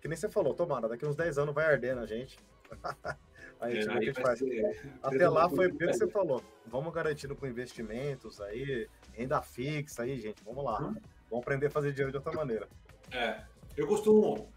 [0.00, 2.38] que nem você falou, tomara, daqui uns 10 anos vai arder na gente.
[3.60, 4.38] aí a gente vê o que a Aí faz.
[4.38, 6.42] ser- Até lá foi o que você falou.
[6.66, 10.42] Vamos garantindo com investimentos aí, renda fixa aí, gente.
[10.44, 10.80] Vamos lá.
[10.82, 10.94] Hum.
[11.30, 12.68] Vamos aprender a fazer dinheiro de outra maneira.
[13.10, 13.42] É,
[13.76, 14.52] eu costumo.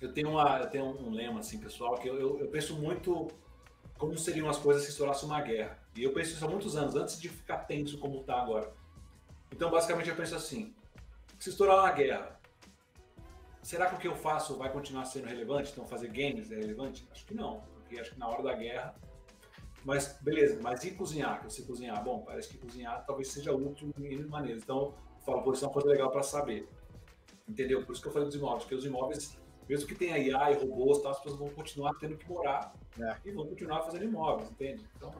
[0.00, 3.28] Eu tenho, uma, eu tenho um lema, assim, pessoal, que eu, eu, eu penso muito
[3.96, 5.78] como seriam as coisas se estourasse uma guerra.
[5.96, 8.72] E eu penso isso há muitos anos, antes de ficar tenso como está agora.
[9.52, 10.74] Então, basicamente, eu penso assim:
[11.38, 12.40] se estourar uma guerra,
[13.62, 15.70] será que o que eu faço vai continuar sendo relevante?
[15.72, 17.06] Então, fazer games é relevante?
[17.12, 18.94] Acho que não, porque acho que na hora da guerra.
[19.84, 21.40] Mas, beleza, mas e cozinhar?
[21.40, 22.02] Que eu sei cozinhar?
[22.02, 24.62] Bom, parece que cozinhar talvez seja útil em maneiras.
[24.62, 24.94] Então, eu
[25.26, 26.66] falo, pô, isso é uma coisa legal para saber.
[27.46, 27.84] Entendeu?
[27.84, 29.38] Por isso que eu falei dos imóveis, porque os imóveis,
[29.68, 33.16] mesmo que tenha IA e robôs, tá, as pessoas vão continuar tendo que morar É.
[33.26, 34.88] e vão continuar fazendo imóveis, entende?
[34.96, 35.12] Então,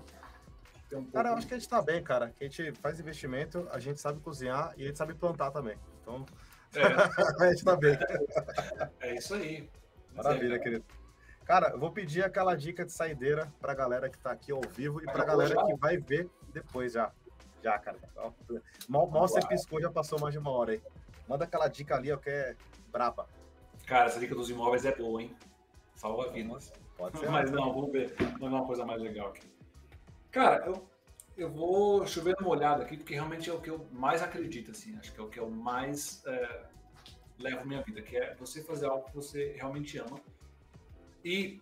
[0.95, 2.31] tem um Cara, eu acho que a gente tá bem, cara.
[2.37, 5.77] Que a gente faz investimento, a gente sabe cozinhar e a gente sabe plantar também.
[6.01, 6.25] Então,
[7.41, 7.99] a gente tá bem.
[9.01, 9.69] é, é isso aí.
[10.15, 10.85] Maravilha, é, querido.
[11.45, 15.01] Cara, eu vou pedir aquela dica de saideira pra galera que tá aqui ao vivo
[15.01, 15.67] e pra Acabou galera já?
[15.67, 17.13] que vai ver depois já.
[17.63, 17.99] Já, cara.
[18.89, 20.83] Mal, mal você piscou, já passou mais de uma hora aí.
[21.29, 22.57] Manda aquela dica ali, ó, que é
[22.93, 23.27] braba.
[23.87, 25.35] Cara, essa dica dos imóveis é boa, hein?
[25.95, 26.73] Salva vidas.
[26.97, 27.29] Pode ser.
[27.31, 28.15] Mas não, vamos ver.
[28.19, 29.54] Vamos ver uma coisa mais legal aqui.
[30.35, 30.85] Cara, eu,
[31.37, 34.97] eu vou chover uma olhada aqui, porque realmente é o que eu mais acredito, assim.
[34.97, 36.65] Acho que é o que eu mais é,
[37.39, 40.21] levo minha vida, que é você fazer algo que você realmente ama.
[41.25, 41.61] E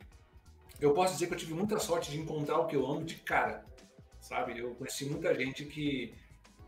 [0.80, 3.16] eu posso dizer que eu tive muita sorte de encontrar o que eu amo de
[3.16, 3.62] cara,
[4.18, 4.58] sabe?
[4.58, 6.14] Eu conheci muita gente que,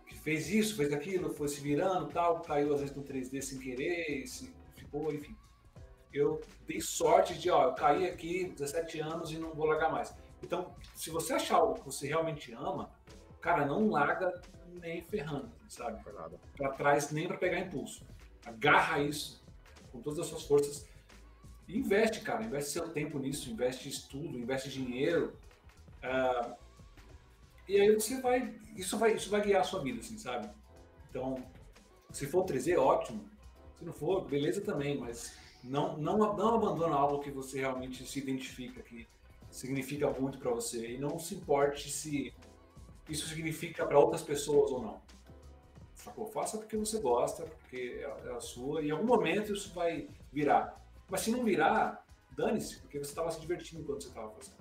[0.06, 3.58] que fez isso, fez aquilo, foi se virando tal, caiu às vezes no 3D sem
[3.58, 5.34] querer, se ficou, enfim.
[6.12, 10.14] Eu dei sorte de, ó, eu caí aqui 17 anos e não vou largar mais.
[10.44, 12.90] Então, se você achar algo que você realmente ama,
[13.40, 14.40] cara, não larga
[14.80, 16.02] nem ferrando, sabe?
[16.56, 18.04] Para trás nem para pegar impulso.
[18.44, 19.42] Agarra isso
[19.90, 20.86] com todas as suas forças
[21.66, 22.44] e investe, cara.
[22.44, 25.36] Investe seu tempo nisso, investe estudo, investe dinheiro.
[26.02, 26.56] Ah,
[27.66, 29.14] e aí você vai isso, vai.
[29.14, 30.50] isso vai guiar a sua vida, assim, sabe?
[31.08, 31.42] Então,
[32.10, 33.24] se for 3D, ótimo.
[33.78, 38.18] Se não for, beleza também, mas não, não, não abandona algo que você realmente se
[38.18, 39.06] identifica, que
[39.54, 40.94] significa muito para você.
[40.94, 42.34] E não se importe se
[43.08, 45.00] isso significa para outras pessoas ou não.
[45.94, 46.26] Sacou?
[46.26, 50.84] Faça porque você gosta, porque é a sua, e em algum momento isso vai virar.
[51.08, 54.56] Mas se não virar, dane-se, porque você estava se divertindo enquanto você estava fazendo.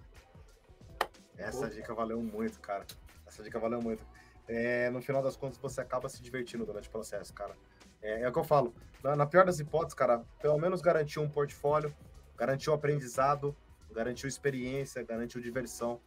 [1.35, 2.85] Essa dica valeu muito, cara.
[3.25, 4.05] Essa dica valeu muito.
[4.47, 7.55] É, no final das contas, você acaba se divertindo durante o processo, cara.
[7.99, 8.73] É, é o que eu falo.
[9.03, 11.93] Na, na pior das hipóteses, cara, pelo menos garantiu um portfólio,
[12.37, 13.55] garantiu aprendizado,
[13.93, 15.99] garantiu experiência, garantiu diversão.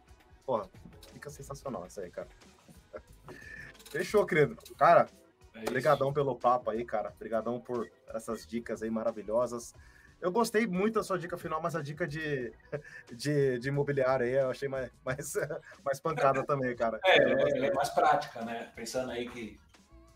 [0.45, 0.69] Porra,
[1.13, 2.27] fica sensacional isso aí, cara.
[3.89, 4.57] Fechou, querido.
[4.77, 5.07] Cara,
[5.53, 5.69] É isso.
[5.69, 7.11] Obrigadão pelo papo aí, cara.
[7.15, 9.73] Obrigadão por essas dicas aí maravilhosas.
[10.19, 12.51] Eu gostei muito da sua dica final, mas a dica de,
[13.13, 15.33] de, de imobiliário aí eu achei mais, mais,
[15.85, 16.99] mais pancada também, cara.
[17.05, 17.65] É, gostei.
[17.65, 18.71] é mais prática, né?
[18.75, 19.59] Pensando aí que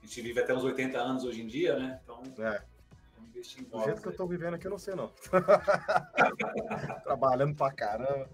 [0.01, 1.99] a gente vive até uns 80 anos hoje em dia, né?
[2.03, 2.61] Então, É,
[3.41, 5.11] investir em do jeito que eu tô vivendo aqui, eu não sei não.
[7.03, 8.29] Trabalhando pra caramba.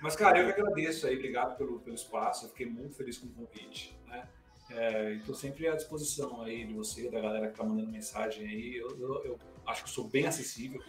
[0.00, 3.26] Mas, cara, eu que agradeço aí, obrigado pelo, pelo espaço, eu fiquei muito feliz com
[3.26, 4.28] o convite, né?
[4.70, 8.76] É, Estou sempre à disposição aí de você, da galera que tá mandando mensagem aí.
[8.76, 10.82] Eu, eu- eu acho que sou bem acessível,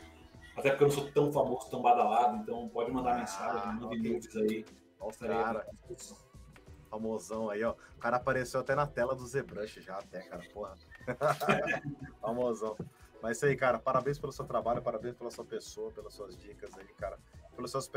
[0.56, 3.96] até porque eu não sou tão famoso, tão badalado, então pode mandar Ah, mensagem, manda
[3.96, 4.66] nudes aí.
[5.00, 5.66] Olha o cara,
[6.90, 7.74] famosão aí, ó.
[7.96, 10.74] O cara apareceu até na tela do ZBrush já, até, cara, porra.
[12.20, 12.76] famosão.
[13.22, 16.72] Mas isso aí, cara, parabéns pelo seu trabalho, parabéns pela sua pessoa, pelas suas dicas
[16.78, 17.18] aí, cara.
[17.56, 17.90] Pelos seus,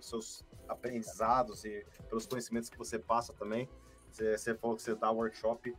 [0.00, 3.68] seus aprendizados e pelos conhecimentos que você passa também.
[4.10, 5.74] Você, você falou que você dá workshop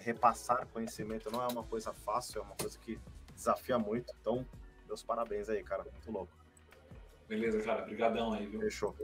[0.00, 2.98] repassar conhecimento não é uma coisa fácil, é uma coisa que
[3.34, 4.14] desafia muito.
[4.20, 4.46] Então,
[4.86, 5.84] meus parabéns aí, cara.
[5.84, 6.32] Muito louco.
[7.28, 7.82] Beleza, cara.
[7.82, 8.60] Obrigadão aí, viu?
[8.60, 8.94] Fechou.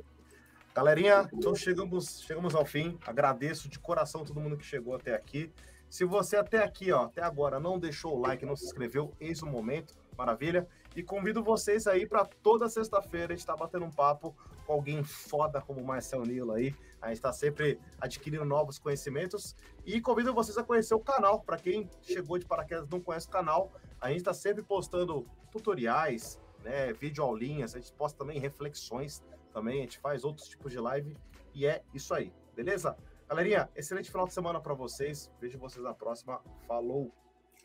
[0.74, 2.98] Galerinha, então chegamos, chegamos ao fim.
[3.06, 5.52] Agradeço de coração todo mundo que chegou até aqui.
[5.92, 9.42] Se você até aqui, ó, até agora não deixou o like, não se inscreveu, eis
[9.42, 10.66] o momento, maravilha.
[10.96, 15.04] E convido vocês aí para toda sexta-feira a gente tá batendo um papo com alguém
[15.04, 16.74] foda como o Marcel Nilo aí.
[16.98, 19.54] A gente está sempre adquirindo novos conhecimentos
[19.84, 21.42] e convido vocês a conhecer o canal.
[21.42, 23.70] Para quem chegou de paraquedas não conhece o canal,
[24.00, 29.80] a gente está sempre postando tutoriais, né, vídeo aulinhas, a gente posta também reflexões também,
[29.80, 31.14] a gente faz outros tipos de live
[31.52, 32.96] e é isso aí, beleza?
[33.32, 35.32] Galerinha, excelente final de semana para vocês.
[35.40, 36.42] Vejo vocês na próxima.
[36.68, 37.10] Falou.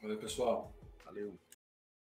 [0.01, 0.73] Valeu, pessoal.
[1.03, 1.37] Valeu.